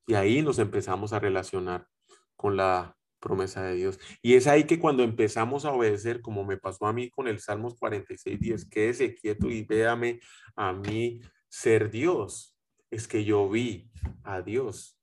Y 0.08 0.16
ahí 0.16 0.42
nos 0.42 0.58
empezamos 0.58 1.14
a 1.14 1.20
relacionar 1.20 1.88
con 2.36 2.58
la 2.58 2.98
promesa 3.20 3.62
de 3.62 3.76
Dios. 3.76 4.00
Y 4.24 4.34
es 4.34 4.48
ahí 4.48 4.64
que 4.64 4.80
cuando 4.80 5.04
empezamos 5.04 5.64
a 5.66 5.72
obedecer, 5.72 6.22
como 6.22 6.44
me 6.44 6.58
pasó 6.58 6.88
a 6.88 6.94
mí 6.94 7.12
con 7.12 7.28
el 7.28 7.40
Salmos 7.40 7.76
46, 7.76 8.40
10, 8.40 8.66
quédese 8.66 9.14
quieto 9.14 9.48
y 9.48 9.62
véame 9.64 10.20
a 10.56 10.74
mí 10.74 11.22
ser 11.50 11.92
Dios. 11.92 12.58
Es 12.90 13.08
que 13.08 13.24
yo 13.24 13.48
vi 13.48 13.92
a 14.24 14.42
Dios 14.42 15.00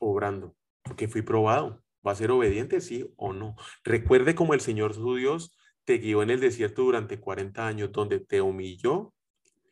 obrando, 0.00 0.54
porque 0.82 1.08
fui 1.08 1.22
probado. 1.22 1.82
¿Va 2.06 2.12
a 2.12 2.16
ser 2.16 2.30
obediente, 2.30 2.80
sí 2.80 3.12
o 3.16 3.32
no? 3.32 3.56
Recuerde 3.84 4.34
como 4.34 4.54
el 4.54 4.60
Señor 4.60 4.94
su 4.94 5.16
Dios 5.16 5.56
te 5.84 5.98
guió 5.98 6.22
en 6.22 6.30
el 6.30 6.40
desierto 6.40 6.82
durante 6.82 7.18
40 7.18 7.66
años, 7.66 7.92
donde 7.92 8.20
te 8.20 8.40
humilló 8.40 9.14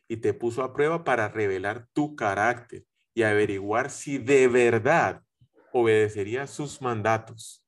y 0.07 0.17
te 0.17 0.33
puso 0.33 0.63
a 0.63 0.73
prueba 0.73 1.03
para 1.03 1.29
revelar 1.29 1.87
tu 1.93 2.15
carácter 2.15 2.85
y 3.13 3.23
averiguar 3.23 3.89
si 3.89 4.17
de 4.17 4.47
verdad 4.47 5.21
obedecería 5.71 6.47
sus 6.47 6.81
mandatos. 6.81 7.65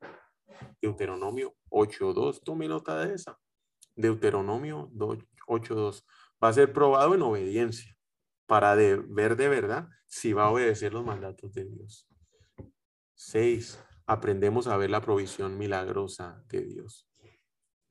Deuteronomio 0.82 1.56
8.2, 1.70 2.42
tome 2.44 2.68
nota 2.68 3.06
de 3.06 3.16
esa. 3.16 3.38
Deuteronomio 3.96 4.90
8.2. 4.92 6.06
Va 6.44 6.50
a 6.50 6.54
ser 6.54 6.72
probado 6.72 7.16
en 7.16 7.22
obediencia 7.22 7.96
para 8.46 8.74
ver 8.76 9.36
de 9.36 9.48
verdad 9.48 9.90
si 10.08 10.34
va 10.34 10.46
a 10.46 10.50
obedecer 10.52 10.94
los 10.94 11.06
mandatos 11.06 11.54
de 11.54 11.66
Dios. 11.66 12.08
6. 13.16 13.80
Aprendemos 14.10 14.66
a 14.66 14.76
ver 14.76 14.90
la 14.90 15.02
provisión 15.02 15.60
milagrosa 15.60 16.44
de 16.48 16.66
Dios. 16.66 17.08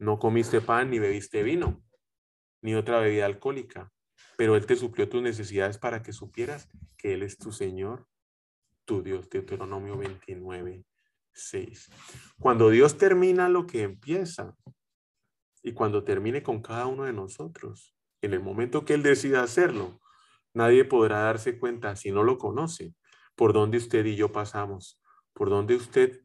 No 0.00 0.18
comiste 0.18 0.60
pan 0.60 0.90
ni 0.90 0.98
bebiste 0.98 1.44
vino, 1.44 1.80
ni 2.60 2.74
otra 2.74 2.98
bebida 2.98 3.24
alcohólica, 3.24 3.92
pero 4.36 4.56
Él 4.56 4.66
te 4.66 4.74
suplió 4.74 5.08
tus 5.08 5.22
necesidades 5.22 5.78
para 5.78 6.02
que 6.02 6.12
supieras 6.12 6.68
que 6.96 7.14
Él 7.14 7.22
es 7.22 7.38
tu 7.38 7.52
Señor 7.52 8.08
tu 8.84 9.00
Dios, 9.00 9.30
Deuteronomio 9.30 9.96
29, 9.96 10.84
6. 11.30 11.88
Cuando 12.40 12.68
Dios 12.70 12.98
termina 12.98 13.48
lo 13.48 13.68
que 13.68 13.82
empieza 13.82 14.56
y 15.62 15.72
cuando 15.72 16.02
termine 16.02 16.42
con 16.42 16.62
cada 16.62 16.86
uno 16.86 17.04
de 17.04 17.12
nosotros, 17.12 17.94
en 18.22 18.32
el 18.32 18.40
momento 18.40 18.84
que 18.84 18.94
Él 18.94 19.04
decida 19.04 19.44
hacerlo, 19.44 20.00
nadie 20.52 20.84
podrá 20.84 21.20
darse 21.20 21.60
cuenta 21.60 21.94
si 21.94 22.10
no 22.10 22.24
lo 22.24 22.38
conoce 22.38 22.92
por 23.36 23.52
dónde 23.52 23.78
usted 23.78 24.04
y 24.04 24.16
yo 24.16 24.32
pasamos, 24.32 25.00
por 25.38 25.50
dónde 25.50 25.76
usted 25.76 26.20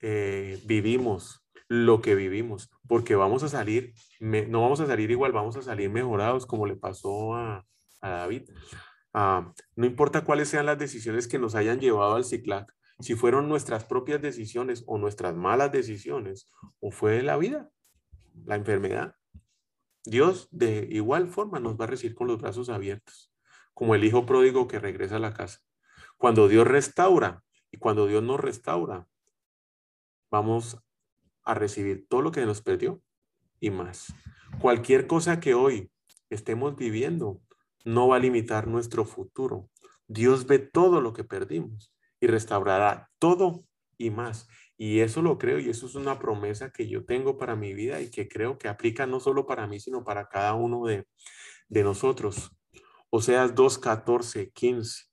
eh, 0.00 0.62
vivimos 0.64 1.44
lo 1.68 2.00
que 2.00 2.14
vivimos, 2.14 2.70
porque 2.86 3.16
vamos 3.16 3.42
a 3.42 3.48
salir, 3.48 3.94
no 4.20 4.60
vamos 4.60 4.78
a 4.78 4.86
salir 4.86 5.10
igual, 5.10 5.32
vamos 5.32 5.56
a 5.56 5.62
salir 5.62 5.90
mejorados 5.90 6.46
como 6.46 6.64
le 6.66 6.76
pasó 6.76 7.34
a, 7.34 7.66
a 8.00 8.08
David. 8.08 8.48
Ah, 9.12 9.52
no 9.74 9.86
importa 9.86 10.24
cuáles 10.24 10.50
sean 10.50 10.66
las 10.66 10.78
decisiones 10.78 11.26
que 11.26 11.40
nos 11.40 11.56
hayan 11.56 11.80
llevado 11.80 12.14
al 12.14 12.24
CICLAC, 12.24 12.72
si 13.00 13.16
fueron 13.16 13.48
nuestras 13.48 13.84
propias 13.84 14.22
decisiones 14.22 14.84
o 14.86 14.98
nuestras 14.98 15.34
malas 15.34 15.72
decisiones, 15.72 16.48
o 16.78 16.92
fue 16.92 17.22
la 17.22 17.36
vida, 17.36 17.70
la 18.44 18.54
enfermedad. 18.54 19.16
Dios 20.04 20.46
de 20.52 20.86
igual 20.90 21.26
forma 21.26 21.58
nos 21.58 21.80
va 21.80 21.86
a 21.86 21.88
recibir 21.88 22.14
con 22.14 22.28
los 22.28 22.40
brazos 22.40 22.68
abiertos, 22.68 23.32
como 23.72 23.96
el 23.96 24.04
hijo 24.04 24.26
pródigo 24.26 24.68
que 24.68 24.78
regresa 24.78 25.16
a 25.16 25.20
la 25.20 25.34
casa. 25.34 25.58
Cuando 26.18 26.46
Dios 26.46 26.68
restaura 26.68 27.43
y 27.74 27.76
cuando 27.76 28.06
Dios 28.06 28.22
nos 28.22 28.38
restaura, 28.38 29.08
vamos 30.30 30.78
a 31.42 31.54
recibir 31.54 32.06
todo 32.08 32.22
lo 32.22 32.30
que 32.30 32.46
nos 32.46 32.62
perdió 32.62 33.02
y 33.58 33.70
más. 33.70 34.14
Cualquier 34.60 35.08
cosa 35.08 35.40
que 35.40 35.54
hoy 35.54 35.90
estemos 36.30 36.76
viviendo 36.76 37.42
no 37.84 38.06
va 38.06 38.16
a 38.16 38.20
limitar 38.20 38.68
nuestro 38.68 39.04
futuro. 39.04 39.68
Dios 40.06 40.46
ve 40.46 40.60
todo 40.60 41.00
lo 41.00 41.12
que 41.12 41.24
perdimos 41.24 41.92
y 42.20 42.28
restaurará 42.28 43.10
todo 43.18 43.64
y 43.98 44.10
más. 44.10 44.46
Y 44.76 45.00
eso 45.00 45.20
lo 45.20 45.36
creo 45.36 45.58
y 45.58 45.68
eso 45.68 45.86
es 45.86 45.96
una 45.96 46.20
promesa 46.20 46.70
que 46.70 46.88
yo 46.88 47.04
tengo 47.04 47.36
para 47.36 47.56
mi 47.56 47.74
vida 47.74 48.00
y 48.02 48.08
que 48.08 48.28
creo 48.28 48.56
que 48.56 48.68
aplica 48.68 49.04
no 49.04 49.18
solo 49.18 49.46
para 49.46 49.66
mí, 49.66 49.80
sino 49.80 50.04
para 50.04 50.28
cada 50.28 50.54
uno 50.54 50.84
de, 50.86 51.08
de 51.68 51.82
nosotros. 51.82 52.52
Oseas 53.10 53.52
2, 53.52 53.78
14, 53.78 54.52
15. 54.52 55.06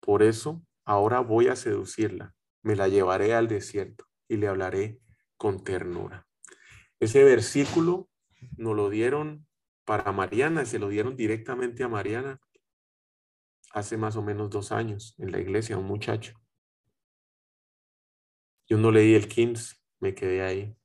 Por 0.00 0.24
eso 0.24 0.65
ahora 0.86 1.20
voy 1.20 1.48
a 1.48 1.56
seducirla, 1.56 2.34
me 2.62 2.76
la 2.76 2.88
llevaré 2.88 3.34
al 3.34 3.48
desierto 3.48 4.06
y 4.28 4.36
le 4.36 4.48
hablaré 4.48 5.00
con 5.36 5.62
ternura. 5.62 6.26
Ese 7.00 7.22
versículo 7.24 8.08
nos 8.56 8.74
lo 8.74 8.88
dieron 8.88 9.46
para 9.84 10.10
Mariana, 10.12 10.64
se 10.64 10.78
lo 10.78 10.88
dieron 10.88 11.16
directamente 11.16 11.84
a 11.84 11.88
Mariana 11.88 12.40
hace 13.72 13.98
más 13.98 14.16
o 14.16 14.22
menos 14.22 14.48
dos 14.48 14.72
años 14.72 15.14
en 15.18 15.32
la 15.32 15.38
iglesia, 15.38 15.76
un 15.76 15.84
muchacho. 15.84 16.32
Yo 18.68 18.78
no 18.78 18.90
leí 18.90 19.14
el 19.14 19.28
15, 19.28 19.76
me 20.00 20.14
quedé 20.14 20.42
ahí. 20.42 20.76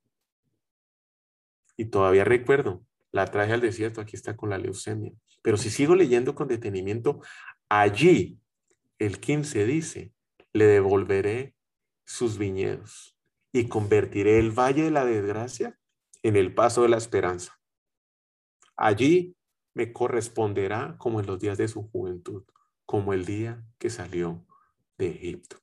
Y 1.78 1.86
todavía 1.86 2.26
recuerdo, 2.26 2.86
la 3.12 3.26
traje 3.26 3.54
al 3.54 3.62
desierto, 3.62 4.02
aquí 4.02 4.16
está 4.16 4.36
con 4.36 4.50
la 4.50 4.58
leucemia. 4.58 5.14
Pero 5.42 5.58
si 5.58 5.70
sigo 5.70 5.96
leyendo 5.96 6.36
con 6.36 6.48
detenimiento, 6.48 7.22
allí 7.70 8.41
el 9.02 9.20
15 9.20 9.66
dice, 9.66 10.14
le 10.54 10.68
devolveré 10.68 11.56
sus 12.06 12.38
viñedos 12.38 13.18
y 13.52 13.68
convertiré 13.68 14.38
el 14.38 14.52
valle 14.52 14.84
de 14.84 14.92
la 14.92 15.06
desgracia 15.06 15.80
en 16.22 16.36
el 16.36 16.54
paso 16.54 16.84
de 16.84 16.90
la 16.90 16.98
esperanza. 16.98 17.60
Allí 18.76 19.36
me 19.74 19.92
corresponderá 19.92 20.98
como 21.00 21.20
en 21.20 21.26
los 21.26 21.40
días 21.40 21.58
de 21.58 21.68
su 21.68 21.90
juventud, 21.90 22.44
como 22.86 23.14
el 23.14 23.26
día 23.26 23.64
que 23.80 23.90
salió 23.90 24.46
de 25.00 25.08
Egipto. 25.10 25.58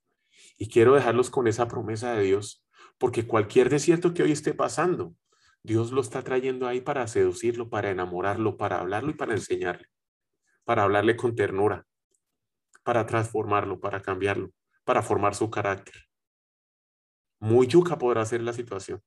Y 0.56 0.66
quiero 0.68 0.94
dejarlos 0.94 1.30
con 1.30 1.46
esa 1.46 1.68
promesa 1.68 2.14
de 2.14 2.24
Dios, 2.24 2.66
porque 2.98 3.24
cualquier 3.24 3.70
desierto 3.70 4.14
que 4.14 4.24
hoy 4.24 4.32
esté 4.32 4.52
pasando, 4.52 5.14
Dios 5.62 5.92
lo 5.92 6.00
está 6.00 6.24
trayendo 6.24 6.66
ahí 6.66 6.80
para 6.80 7.06
seducirlo, 7.06 7.70
para 7.70 7.90
enamorarlo, 7.90 8.56
para 8.56 8.80
hablarlo 8.80 9.10
y 9.10 9.14
para 9.14 9.34
enseñarle, 9.34 9.86
para 10.64 10.82
hablarle 10.82 11.16
con 11.16 11.36
ternura, 11.36 11.87
para 12.88 13.04
transformarlo, 13.04 13.78
para 13.78 14.00
cambiarlo, 14.00 14.50
para 14.82 15.02
formar 15.02 15.34
su 15.34 15.50
carácter. 15.50 15.94
Muy 17.38 17.66
yuca 17.66 17.98
podrá 17.98 18.24
ser 18.24 18.40
la 18.40 18.54
situación, 18.54 19.02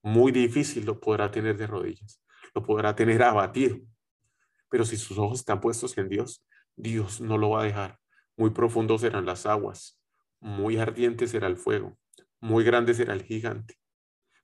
muy 0.00 0.30
difícil 0.30 0.86
lo 0.86 1.00
podrá 1.00 1.32
tener 1.32 1.56
de 1.56 1.66
rodillas, 1.66 2.22
lo 2.54 2.62
podrá 2.62 2.94
tener 2.94 3.24
abatido, 3.24 3.78
pero 4.70 4.84
si 4.84 4.96
sus 4.96 5.18
ojos 5.18 5.40
están 5.40 5.60
puestos 5.60 5.98
en 5.98 6.08
Dios, 6.08 6.46
Dios 6.76 7.20
no 7.20 7.36
lo 7.36 7.50
va 7.50 7.62
a 7.62 7.64
dejar. 7.64 7.98
Muy 8.36 8.50
profundo 8.50 8.96
serán 8.96 9.26
las 9.26 9.44
aguas, 9.44 10.00
muy 10.38 10.76
ardiente 10.76 11.26
será 11.26 11.48
el 11.48 11.56
fuego, 11.56 11.98
muy 12.38 12.62
grande 12.62 12.94
será 12.94 13.12
el 13.12 13.24
gigante. 13.24 13.74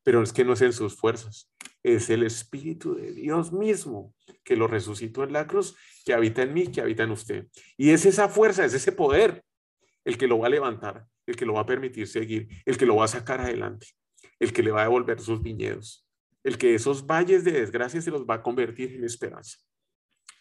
Pero 0.02 0.24
es 0.24 0.32
que 0.32 0.44
no 0.44 0.54
es 0.54 0.62
en 0.62 0.72
sus 0.72 0.96
fuerzas, 0.96 1.48
es 1.82 2.10
el 2.10 2.22
Espíritu 2.22 2.94
de 2.94 3.12
Dios 3.12 3.52
mismo 3.52 4.14
que 4.44 4.56
lo 4.56 4.66
resucitó 4.66 5.24
en 5.24 5.32
la 5.32 5.46
cruz, 5.46 5.76
que 6.04 6.14
habita 6.14 6.42
en 6.42 6.54
mí, 6.54 6.68
que 6.68 6.80
habita 6.80 7.02
en 7.02 7.10
usted. 7.10 7.48
Y 7.76 7.90
es 7.90 8.06
esa 8.06 8.28
fuerza, 8.28 8.64
es 8.64 8.74
ese 8.74 8.92
poder 8.92 9.44
el 10.04 10.18
que 10.18 10.26
lo 10.26 10.38
va 10.38 10.46
a 10.46 10.50
levantar, 10.50 11.06
el 11.26 11.36
que 11.36 11.46
lo 11.46 11.54
va 11.54 11.60
a 11.60 11.66
permitir 11.66 12.06
seguir, 12.06 12.48
el 12.64 12.76
que 12.76 12.86
lo 12.86 12.96
va 12.96 13.04
a 13.04 13.08
sacar 13.08 13.40
adelante, 13.40 13.88
el 14.38 14.52
que 14.52 14.62
le 14.62 14.70
va 14.70 14.80
a 14.82 14.84
devolver 14.84 15.20
sus 15.20 15.42
viñedos, 15.42 16.06
el 16.44 16.58
que 16.58 16.74
esos 16.74 17.06
valles 17.06 17.44
de 17.44 17.52
desgracia 17.52 18.00
se 18.00 18.10
los 18.10 18.24
va 18.24 18.34
a 18.36 18.42
convertir 18.42 18.94
en 18.94 19.04
esperanza. 19.04 19.58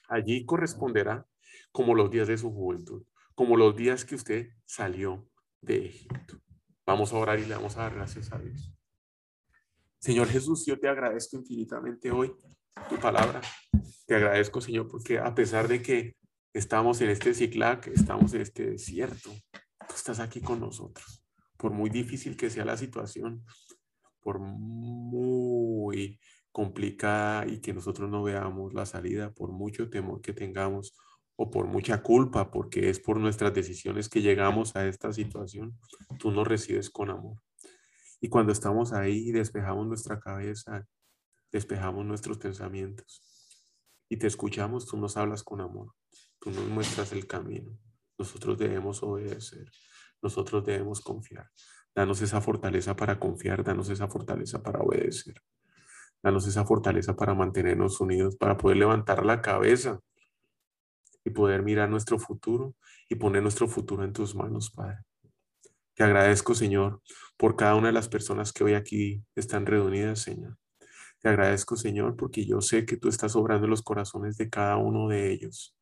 Allí 0.09 0.45
corresponderá 0.45 1.25
como 1.71 1.95
los 1.95 2.09
días 2.11 2.27
de 2.27 2.37
su 2.37 2.51
juventud, 2.51 3.03
como 3.35 3.55
los 3.55 3.75
días 3.75 4.03
que 4.03 4.15
usted 4.15 4.49
salió 4.65 5.27
de 5.61 5.85
Egipto. 5.85 6.41
Vamos 6.85 7.13
a 7.13 7.17
orar 7.17 7.39
y 7.39 7.45
le 7.45 7.55
vamos 7.55 7.77
a 7.77 7.83
dar 7.83 7.95
gracias 7.95 8.31
a 8.33 8.39
Dios. 8.39 8.73
Señor 10.01 10.29
Jesús, 10.29 10.65
yo 10.65 10.79
te 10.79 10.87
agradezco 10.87 11.37
infinitamente 11.37 12.09
hoy 12.09 12.33
tu 12.89 12.97
palabra. 12.99 13.39
Te 14.07 14.15
agradezco, 14.15 14.59
Señor, 14.59 14.87
porque 14.87 15.19
a 15.19 15.35
pesar 15.35 15.67
de 15.67 15.83
que 15.83 16.15
estamos 16.53 17.01
en 17.01 17.11
este 17.11 17.35
ciclac, 17.35 17.85
estamos 17.85 18.33
en 18.33 18.41
este 18.41 18.71
desierto, 18.71 19.29
tú 19.51 19.93
estás 19.95 20.19
aquí 20.19 20.41
con 20.41 20.59
nosotros. 20.59 21.23
Por 21.55 21.71
muy 21.71 21.91
difícil 21.91 22.35
que 22.35 22.49
sea 22.49 22.65
la 22.65 22.77
situación, 22.77 23.45
por 24.21 24.39
muy 24.39 26.19
complicada 26.51 27.45
y 27.45 27.59
que 27.59 27.71
nosotros 27.71 28.09
no 28.09 28.23
veamos 28.23 28.73
la 28.73 28.87
salida, 28.87 29.31
por 29.31 29.51
mucho 29.51 29.87
temor 29.87 30.19
que 30.19 30.33
tengamos, 30.33 30.95
o 31.35 31.51
por 31.51 31.67
mucha 31.67 32.01
culpa, 32.01 32.49
porque 32.49 32.89
es 32.89 32.99
por 32.99 33.17
nuestras 33.17 33.53
decisiones 33.53 34.09
que 34.09 34.23
llegamos 34.23 34.75
a 34.75 34.87
esta 34.87 35.13
situación, 35.13 35.77
tú 36.17 36.31
nos 36.31 36.47
recibes 36.47 36.89
con 36.89 37.11
amor. 37.11 37.37
Y 38.22 38.30
cuando 38.30 38.51
estamos 38.51 38.93
ahí, 38.93 39.32
despejamos 39.32 39.88
nuestra 39.88 40.19
cabeza, 40.19 40.88
despejamos 41.51 42.05
nuestros 42.05 42.38
pensamientos 42.38 43.22
y 44.07 44.17
te 44.17 44.28
escuchamos, 44.28 44.86
tú 44.86 44.97
nos 44.97 45.17
hablas 45.17 45.41
con 45.43 45.59
amor, 45.59 45.93
tú 46.39 46.51
nos 46.51 46.67
muestras 46.67 47.11
el 47.13 47.26
camino. 47.26 47.78
Nosotros 48.19 48.59
debemos 48.59 49.01
obedecer, 49.01 49.72
nosotros 50.22 50.63
debemos 50.63 51.01
confiar. 51.01 51.49
Danos 51.95 52.22
esa 52.22 52.39
fortaleza 52.41 52.95
para 52.95 53.19
confiar, 53.19 53.63
danos 53.63 53.89
esa 53.89 54.07
fortaleza 54.07 54.61
para 54.61 54.82
obedecer. 54.82 55.41
Danos 56.22 56.45
esa 56.45 56.63
fortaleza 56.63 57.15
para 57.15 57.34
mantenernos 57.34 57.99
unidos, 57.99 58.36
para 58.36 58.55
poder 58.55 58.78
levantar 58.78 59.26
la 59.26 59.41
cabeza 59.41 59.99
y 61.26 61.32
poder 61.32 61.63
mirar 61.63 61.89
nuestro 61.89 62.19
futuro 62.19 62.76
y 63.09 63.15
poner 63.15 63.41
nuestro 63.41 63.67
futuro 63.67 64.03
en 64.03 64.13
tus 64.13 64.36
manos, 64.36 64.69
Padre. 64.69 64.99
Te 66.01 66.05
agradezco, 66.05 66.55
Señor, 66.55 66.99
por 67.37 67.55
cada 67.55 67.75
una 67.75 67.89
de 67.89 67.93
las 67.93 68.09
personas 68.09 68.51
que 68.51 68.63
hoy 68.63 68.73
aquí 68.73 69.23
están 69.35 69.67
reunidas, 69.67 70.17
Señor. 70.17 70.57
Te 71.19 71.29
agradezco, 71.29 71.77
Señor, 71.77 72.15
porque 72.15 72.43
yo 72.43 72.59
sé 72.59 72.87
que 72.87 72.97
tú 72.97 73.07
estás 73.07 73.35
obrando 73.35 73.67
los 73.67 73.83
corazones 73.83 74.35
de 74.35 74.49
cada 74.49 74.77
uno 74.77 75.09
de 75.09 75.31
ellos. 75.31 75.77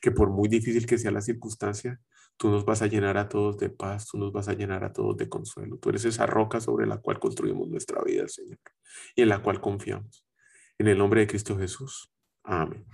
Que 0.00 0.10
por 0.10 0.30
muy 0.30 0.48
difícil 0.48 0.84
que 0.84 0.98
sea 0.98 1.12
la 1.12 1.20
circunstancia, 1.20 2.00
tú 2.36 2.50
nos 2.50 2.64
vas 2.64 2.82
a 2.82 2.88
llenar 2.88 3.16
a 3.18 3.28
todos 3.28 3.56
de 3.56 3.70
paz, 3.70 4.08
tú 4.08 4.18
nos 4.18 4.32
vas 4.32 4.48
a 4.48 4.54
llenar 4.54 4.82
a 4.82 4.92
todos 4.92 5.16
de 5.16 5.28
consuelo. 5.28 5.78
Tú 5.78 5.90
eres 5.90 6.06
esa 6.06 6.26
roca 6.26 6.60
sobre 6.60 6.88
la 6.88 6.96
cual 6.96 7.20
construimos 7.20 7.68
nuestra 7.68 8.02
vida, 8.02 8.26
Señor, 8.26 8.58
y 9.14 9.22
en 9.22 9.28
la 9.28 9.44
cual 9.44 9.60
confiamos. 9.60 10.26
En 10.76 10.88
el 10.88 10.98
nombre 10.98 11.20
de 11.20 11.28
Cristo 11.28 11.56
Jesús. 11.56 12.12
Amén. 12.42 12.84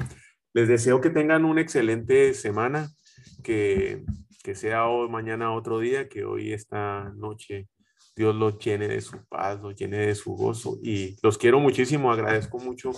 Les 0.52 0.68
deseo 0.68 1.00
que 1.00 1.08
tengan 1.08 1.46
una 1.46 1.62
excelente 1.62 2.34
semana, 2.34 2.90
que, 3.42 4.04
que 4.42 4.54
sea 4.54 4.86
hoy, 4.86 5.08
mañana 5.08 5.52
otro 5.52 5.78
día, 5.78 6.08
que 6.08 6.24
hoy 6.24 6.52
esta 6.52 7.12
noche 7.16 7.68
Dios 8.18 8.34
los 8.34 8.58
llene 8.58 8.88
de 8.88 9.00
su 9.00 9.24
paz, 9.28 9.60
los 9.60 9.76
llene 9.76 9.98
de 9.98 10.14
su 10.14 10.32
gozo. 10.32 10.78
Y 10.82 11.16
los 11.22 11.38
quiero 11.38 11.60
muchísimo, 11.60 12.10
agradezco 12.12 12.58
mucho 12.58 12.90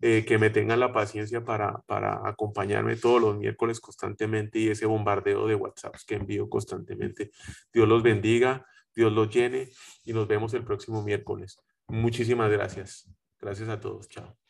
eh, 0.00 0.24
que 0.26 0.38
me 0.38 0.50
tengan 0.50 0.80
la 0.80 0.92
paciencia 0.92 1.44
para, 1.44 1.82
para 1.86 2.28
acompañarme 2.28 2.96
todos 2.96 3.20
los 3.20 3.38
miércoles 3.38 3.80
constantemente 3.80 4.58
y 4.58 4.68
ese 4.68 4.86
bombardeo 4.86 5.46
de 5.46 5.54
WhatsApps 5.54 6.04
que 6.04 6.16
envío 6.16 6.48
constantemente. 6.48 7.30
Dios 7.72 7.88
los 7.88 8.02
bendiga, 8.02 8.66
Dios 8.94 9.12
los 9.12 9.30
llene 9.30 9.70
y 10.04 10.12
nos 10.12 10.26
vemos 10.26 10.52
el 10.54 10.64
próximo 10.64 11.02
miércoles. 11.02 11.58
Muchísimas 11.88 12.50
gracias. 12.50 13.08
Gracias 13.40 13.68
a 13.68 13.80
todos. 13.80 14.08
Chao. 14.08 14.45